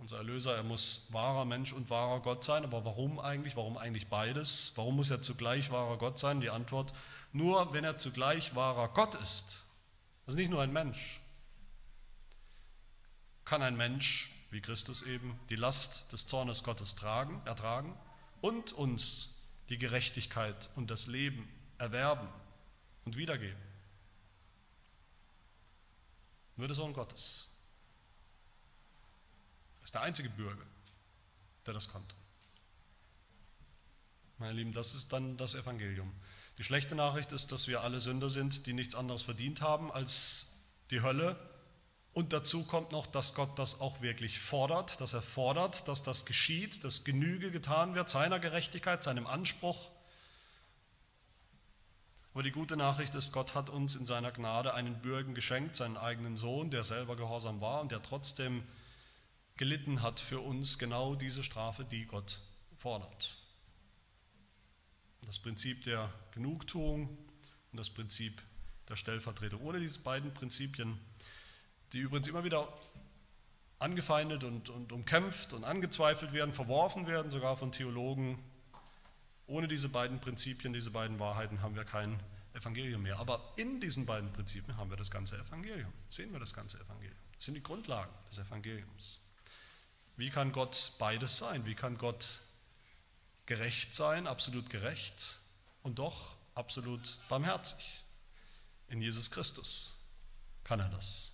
unser 0.01 0.17
Erlöser, 0.17 0.57
er 0.57 0.63
muss 0.63 1.07
wahrer 1.11 1.45
Mensch 1.45 1.73
und 1.73 1.91
wahrer 1.91 2.21
Gott 2.21 2.43
sein. 2.43 2.65
Aber 2.65 2.85
warum 2.85 3.21
eigentlich? 3.21 3.55
Warum 3.57 3.77
eigentlich 3.77 4.09
beides? 4.09 4.73
Warum 4.77 4.97
muss 4.97 5.11
er 5.11 5.23
zugleich 5.23 5.71
wahrer 5.71 5.99
Gott 5.99 6.19
sein? 6.19 6.41
Die 6.41 6.51
Antwort, 6.51 6.93
nur 7.33 7.73
wenn 7.75 7.85
er 7.85 7.99
zugleich 7.99 8.55
wahrer 8.55 8.89
Gott 8.89 9.15
ist, 9.17 9.67
also 10.27 10.39
nicht 10.39 10.51
nur 10.51 10.63
ein 10.63 10.73
Mensch, 10.73 11.21
kann 13.45 13.63
ein 13.63 13.77
Mensch, 13.77 14.31
wie 14.51 14.61
Christus 14.61 15.03
eben, 15.03 15.39
die 15.51 15.57
Last 15.57 16.13
des 16.13 16.27
Zornes 16.27 16.63
Gottes 16.63 16.97
tragen, 16.97 17.43
ertragen 17.45 17.95
und 18.41 18.73
uns 18.73 19.37
die 19.69 19.79
Gerechtigkeit 19.79 20.71
und 20.77 20.91
das 20.91 21.07
Leben 21.09 21.49
erwerben 21.79 22.29
und 23.05 23.17
wiedergeben. 23.17 23.61
Nur 26.57 26.69
der 26.69 26.75
Sohn 26.75 26.93
Gottes 26.93 27.50
ist 29.91 29.95
der 29.97 30.03
einzige 30.03 30.31
Bürger, 30.31 30.65
der 31.67 31.75
das 31.75 31.89
konnte. 31.89 32.15
Meine 34.39 34.53
Lieben, 34.53 34.73
das 34.73 34.95
ist 34.95 35.13
dann 35.13 35.37
das 35.37 35.57
Evangelium. 35.57 36.13
Die 36.59 36.63
schlechte 36.63 36.95
Nachricht 36.95 37.33
ist, 37.33 37.51
dass 37.51 37.67
wir 37.67 37.81
alle 37.81 37.99
Sünder 37.99 38.31
sind, 38.31 38.69
die 38.69 38.73
nichts 38.73 38.95
anderes 38.95 39.23
verdient 39.23 39.63
haben 39.63 39.91
als 39.91 40.55
die 40.93 41.03
Hölle. 41.03 41.35
Und 42.13 42.33
dazu 42.33 42.65
kommt 42.65 42.93
noch, 42.93 43.09
dass 43.09 43.35
Gott 43.35 43.59
das 43.59 43.81
auch 43.81 44.01
wirklich 44.01 44.39
fordert, 44.39 45.01
dass 45.01 45.13
er 45.13 45.23
fordert, 45.23 45.89
dass 45.89 46.05
das 46.05 46.25
geschieht, 46.25 46.85
dass 46.85 47.03
Genüge 47.03 47.51
getan 47.51 47.97
wird 47.97 48.09
seiner 48.09 48.39
Gerechtigkeit, 48.39 49.03
seinem 49.03 49.27
Anspruch 49.27 49.91
aber 52.33 52.45
die 52.45 52.53
gute 52.53 52.77
Nachricht 52.77 53.17
ist, 53.17 53.33
Gott 53.33 53.57
hat 53.57 53.69
uns 53.71 53.97
in 53.97 54.07
seiner 54.07 54.31
Gnade 54.31 54.73
einen 54.73 55.03
Bürgen 55.03 55.35
geschenkt, 55.35 55.75
seinen 55.75 55.97
eigenen 55.97 56.37
Sohn, 56.37 56.71
der 56.71 56.85
selber 56.85 57.17
gehorsam 57.17 57.61
war 57.61 57.81
und 57.81 57.91
der 57.91 58.03
trotzdem 58.03 58.63
gelitten 59.61 60.01
hat 60.01 60.19
für 60.19 60.41
uns 60.41 60.79
genau 60.79 61.15
diese 61.15 61.43
Strafe, 61.43 61.85
die 61.85 62.07
Gott 62.07 62.41
fordert. 62.79 63.37
Das 65.27 65.39
Prinzip 65.39 65.85
der 65.85 66.11
Genugtuung 66.33 67.11
und 67.71 67.77
das 67.77 67.91
Prinzip 67.91 68.41
der 68.89 68.97
Stellvertretung. 68.97 69.61
Ohne 69.61 69.79
diese 69.79 69.99
beiden 69.99 70.33
Prinzipien, 70.33 70.99
die 71.93 71.99
übrigens 71.99 72.27
immer 72.29 72.43
wieder 72.43 72.73
angefeindet 73.79 74.45
und, 74.45 74.71
und 74.71 74.93
umkämpft 74.93 75.53
und 75.53 75.65
angezweifelt 75.65 76.33
werden, 76.33 76.55
verworfen 76.55 77.07
werden, 77.07 77.31
sogar 77.31 77.59
von 77.59 77.71
Theologen, 77.71 78.43
ohne 79.47 79.69
diese 79.69 79.91
beiden 79.91 80.23
Prinzipien, 80.23 80.73
diese 80.73 80.91
beiden 80.91 81.21
Wahrheiten 81.21 81.61
haben 81.61 81.77
wir 81.77 81.85
kein 81.85 82.19
Evangelium 82.55 83.03
mehr. 83.03 83.19
Aber 83.19 83.53
in 83.57 83.79
diesen 83.79 84.07
beiden 84.07 84.33
Prinzipien 84.33 84.79
haben 84.79 84.89
wir 84.89 84.97
das 84.97 85.11
ganze 85.11 85.37
Evangelium. 85.37 85.93
Sehen 86.09 86.33
wir 86.33 86.41
das 86.41 86.55
ganze 86.55 86.81
Evangelium. 86.81 87.19
Das 87.37 87.45
sind 87.45 87.57
die 87.57 87.63
Grundlagen 87.63 88.11
des 88.31 88.39
Evangeliums. 88.39 89.21
Wie 90.21 90.29
kann 90.29 90.53
Gott 90.53 90.93
beides 90.99 91.39
sein? 91.39 91.65
Wie 91.65 91.75
kann 91.75 91.97
Gott 91.97 92.41
gerecht 93.47 93.95
sein, 93.95 94.27
absolut 94.27 94.69
gerecht 94.69 95.41
und 95.83 95.99
doch 95.99 96.37
absolut 96.55 97.17
barmherzig? 97.31 98.03
In 98.89 99.01
Jesus 99.01 99.31
Christus 99.31 99.97
kann 100.63 100.79
er 100.79 100.91
das. 100.91 101.33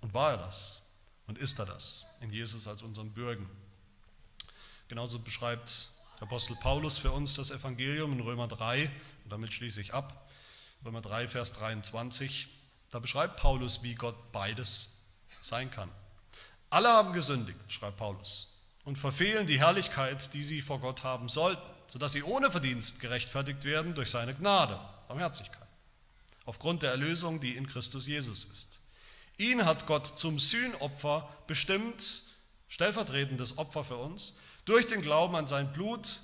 Und 0.00 0.14
war 0.14 0.30
er 0.30 0.36
das? 0.36 0.82
Und 1.26 1.38
ist 1.38 1.58
er 1.58 1.66
das? 1.66 2.06
In 2.20 2.30
Jesus 2.30 2.68
als 2.68 2.82
unserem 2.82 3.10
Bürgen. 3.10 3.50
Genauso 4.86 5.18
beschreibt 5.18 5.88
der 6.20 6.28
Apostel 6.28 6.54
Paulus 6.54 6.98
für 6.98 7.10
uns 7.10 7.34
das 7.34 7.50
Evangelium 7.50 8.12
in 8.12 8.20
Römer 8.20 8.46
3, 8.46 8.86
und 9.24 9.32
damit 9.32 9.52
schließe 9.52 9.80
ich 9.80 9.92
ab, 9.92 10.30
Römer 10.84 11.00
3, 11.00 11.26
Vers 11.26 11.52
23, 11.54 12.46
da 12.90 13.00
beschreibt 13.00 13.38
Paulus, 13.40 13.82
wie 13.82 13.96
Gott 13.96 14.30
beides 14.30 15.00
sein 15.40 15.68
kann. 15.68 15.90
Alle 16.70 16.88
haben 16.88 17.12
gesündigt, 17.12 17.58
schreibt 17.68 17.96
Paulus, 17.96 18.62
und 18.84 18.96
verfehlen 18.96 19.46
die 19.46 19.58
Herrlichkeit, 19.58 20.32
die 20.34 20.44
sie 20.44 20.62
vor 20.62 20.78
Gott 20.78 21.02
haben 21.02 21.28
sollten, 21.28 21.62
sodass 21.88 22.12
sie 22.12 22.22
ohne 22.22 22.50
Verdienst 22.50 23.00
gerechtfertigt 23.00 23.64
werden 23.64 23.94
durch 23.94 24.10
seine 24.10 24.34
Gnade, 24.34 24.78
Barmherzigkeit, 25.08 25.66
aufgrund 26.44 26.84
der 26.84 26.92
Erlösung, 26.92 27.40
die 27.40 27.56
in 27.56 27.66
Christus 27.66 28.06
Jesus 28.06 28.44
ist. 28.44 28.80
Ihn 29.36 29.64
hat 29.64 29.86
Gott 29.86 30.06
zum 30.06 30.38
Sühnopfer 30.38 31.28
bestimmt, 31.48 32.22
stellvertretendes 32.68 33.58
Opfer 33.58 33.82
für 33.82 33.96
uns, 33.96 34.38
durch 34.64 34.86
den 34.86 35.02
Glauben 35.02 35.34
an 35.34 35.48
sein 35.48 35.72
Blut, 35.72 36.20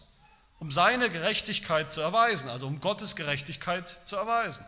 um 0.61 0.71
seine 0.71 1.11
Gerechtigkeit 1.11 1.93
zu 1.93 2.01
erweisen, 2.01 2.49
also 2.49 2.69
um 2.69 2.81
Gottes 2.81 3.17
Gerechtigkeit 3.17 3.89
zu 4.07 4.15
erweisen, 4.17 4.65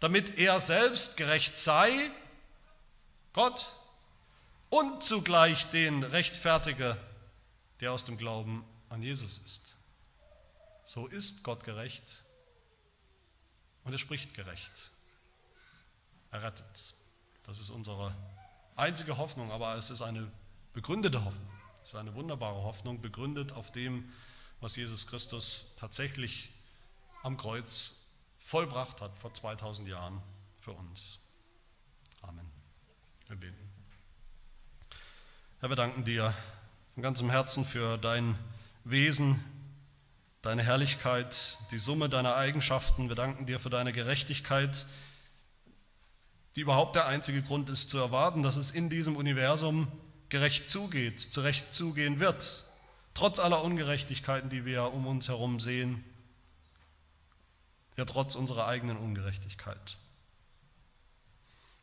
damit 0.00 0.38
er 0.38 0.58
selbst 0.60 1.18
gerecht 1.18 1.56
sei, 1.56 2.10
Gott, 3.34 3.72
und 4.70 5.02
zugleich 5.02 5.70
den 5.70 6.02
rechtfertige, 6.02 6.96
der 7.80 7.92
aus 7.92 8.04
dem 8.04 8.16
Glauben 8.18 8.64
an 8.88 9.02
Jesus 9.02 9.38
ist. 9.38 9.76
So 10.84 11.06
ist 11.06 11.42
Gott 11.42 11.64
gerecht 11.64 12.24
und 13.84 13.92
er 13.92 13.98
spricht 13.98 14.34
gerecht. 14.34 14.90
Er 16.30 16.42
rettet. 16.42 16.94
Das 17.44 17.60
ist 17.60 17.70
unsere 17.70 18.14
einzige 18.74 19.16
Hoffnung, 19.16 19.50
aber 19.50 19.76
es 19.76 19.90
ist 19.90 20.02
eine 20.02 20.30
begründete 20.72 21.24
Hoffnung. 21.24 21.48
Das 21.80 21.90
ist 21.90 21.94
eine 21.96 22.14
wunderbare 22.14 22.62
Hoffnung, 22.62 23.00
begründet 23.00 23.52
auf 23.52 23.70
dem, 23.70 24.12
was 24.60 24.76
Jesus 24.76 25.06
Christus 25.06 25.76
tatsächlich 25.78 26.50
am 27.22 27.36
Kreuz 27.36 28.06
vollbracht 28.38 29.00
hat 29.00 29.16
vor 29.18 29.32
2000 29.32 29.88
Jahren 29.88 30.20
für 30.60 30.72
uns. 30.72 31.20
Amen. 32.22 32.50
Wir 33.28 33.36
beten. 33.36 33.65
Herr, 35.60 35.70
wir 35.70 35.76
danken 35.76 36.04
dir 36.04 36.34
von 36.92 37.02
ganzem 37.02 37.30
Herzen 37.30 37.64
für 37.64 37.96
dein 37.96 38.38
Wesen, 38.84 39.42
deine 40.42 40.62
Herrlichkeit, 40.62 41.58
die 41.70 41.78
Summe 41.78 42.10
deiner 42.10 42.36
Eigenschaften. 42.36 43.08
Wir 43.08 43.16
danken 43.16 43.46
dir 43.46 43.58
für 43.58 43.70
deine 43.70 43.94
Gerechtigkeit, 43.94 44.84
die 46.56 46.60
überhaupt 46.60 46.94
der 46.94 47.06
einzige 47.06 47.40
Grund 47.40 47.70
ist 47.70 47.88
zu 47.88 47.96
erwarten, 47.96 48.42
dass 48.42 48.56
es 48.56 48.70
in 48.70 48.90
diesem 48.90 49.16
Universum 49.16 49.88
gerecht 50.28 50.68
zugeht, 50.68 51.20
zurecht 51.20 51.72
zugehen 51.72 52.20
wird, 52.20 52.64
trotz 53.14 53.38
aller 53.38 53.64
Ungerechtigkeiten, 53.64 54.50
die 54.50 54.66
wir 54.66 54.92
um 54.92 55.06
uns 55.06 55.28
herum 55.28 55.58
sehen, 55.58 56.04
ja 57.96 58.04
trotz 58.04 58.34
unserer 58.34 58.66
eigenen 58.68 58.98
Ungerechtigkeit. 58.98 59.96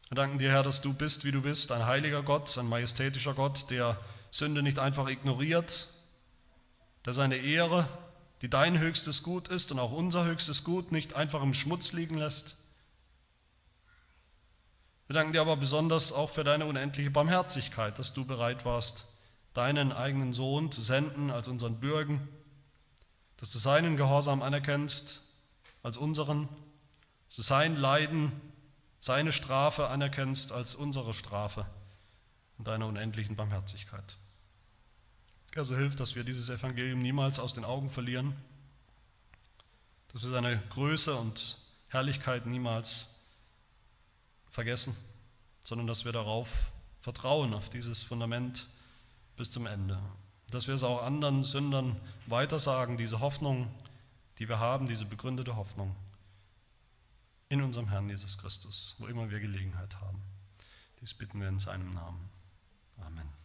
Wir 0.09 0.15
danken 0.15 0.37
dir, 0.37 0.51
Herr, 0.51 0.63
dass 0.63 0.81
du 0.81 0.93
bist, 0.93 1.25
wie 1.25 1.31
du 1.31 1.41
bist, 1.41 1.71
ein 1.71 1.85
heiliger 1.85 2.21
Gott, 2.23 2.57
ein 2.57 2.67
majestätischer 2.67 3.33
Gott, 3.33 3.69
der 3.71 3.99
Sünde 4.31 4.61
nicht 4.61 4.79
einfach 4.79 5.07
ignoriert, 5.07 5.89
der 7.05 7.13
seine 7.13 7.37
Ehre, 7.37 7.87
die 8.41 8.49
dein 8.49 8.77
höchstes 8.79 9.23
Gut 9.23 9.47
ist 9.47 9.71
und 9.71 9.79
auch 9.79 9.91
unser 9.91 10.25
höchstes 10.25 10.63
Gut, 10.63 10.91
nicht 10.91 11.15
einfach 11.15 11.41
im 11.41 11.53
Schmutz 11.53 11.93
liegen 11.93 12.17
lässt. 12.17 12.57
Wir 15.07 15.15
danken 15.15 15.33
dir 15.33 15.41
aber 15.41 15.57
besonders 15.57 16.13
auch 16.13 16.29
für 16.29 16.43
deine 16.43 16.65
unendliche 16.65 17.11
Barmherzigkeit, 17.11 17.97
dass 17.99 18.13
du 18.13 18.25
bereit 18.25 18.65
warst, 18.65 19.05
deinen 19.53 19.91
eigenen 19.91 20.33
Sohn 20.33 20.71
zu 20.71 20.81
senden 20.81 21.29
als 21.31 21.47
unseren 21.47 21.79
Bürgen, 21.79 22.27
dass 23.37 23.51
du 23.51 23.59
seinen 23.59 23.97
Gehorsam 23.97 24.41
anerkennst 24.41 25.27
als 25.83 25.97
unseren, 25.97 26.49
dass 27.27 27.35
du 27.37 27.41
sein 27.41 27.75
Leiden 27.75 28.31
seine 29.03 29.33
Strafe 29.33 29.89
anerkennst 29.89 30.53
als 30.53 30.75
unsere 30.75 31.13
Strafe 31.13 31.65
und 32.57 32.69
deiner 32.69 32.87
unendlichen 32.87 33.35
Barmherzigkeit. 33.35 34.15
Also 35.57 35.75
hilft, 35.75 35.99
dass 35.99 36.15
wir 36.15 36.23
dieses 36.23 36.49
Evangelium 36.49 37.01
niemals 37.01 37.37
aus 37.37 37.53
den 37.53 37.65
Augen 37.65 37.89
verlieren, 37.89 38.33
dass 40.13 40.23
wir 40.23 40.29
seine 40.29 40.57
Größe 40.69 41.15
und 41.15 41.57
Herrlichkeit 41.89 42.45
niemals 42.45 43.25
vergessen, 44.49 44.95
sondern 45.65 45.87
dass 45.87 46.05
wir 46.05 46.13
darauf 46.13 46.71
vertrauen, 47.01 47.53
auf 47.53 47.69
dieses 47.69 48.03
Fundament 48.03 48.67
bis 49.35 49.51
zum 49.51 49.67
Ende. 49.67 49.99
Dass 50.49 50.67
wir 50.69 50.75
es 50.75 50.83
auch 50.83 51.03
anderen 51.03 51.43
Sündern 51.43 51.99
weitersagen, 52.27 52.95
diese 52.95 53.19
Hoffnung, 53.19 53.69
die 54.39 54.47
wir 54.47 54.59
haben, 54.59 54.87
diese 54.87 55.03
begründete 55.03 55.57
Hoffnung 55.57 55.93
in 57.53 57.61
unserem 57.61 57.87
Herrn 57.89 58.09
Jesus 58.09 58.39
Christus, 58.39 58.95
wo 58.97 59.05
immer 59.05 59.29
wir 59.29 59.39
Gelegenheit 59.39 60.01
haben. 60.01 60.23
Dies 61.01 61.13
bitten 61.13 61.39
wir 61.39 61.49
in 61.49 61.59
seinem 61.59 61.93
Namen. 61.93 62.29
Amen. 62.97 63.42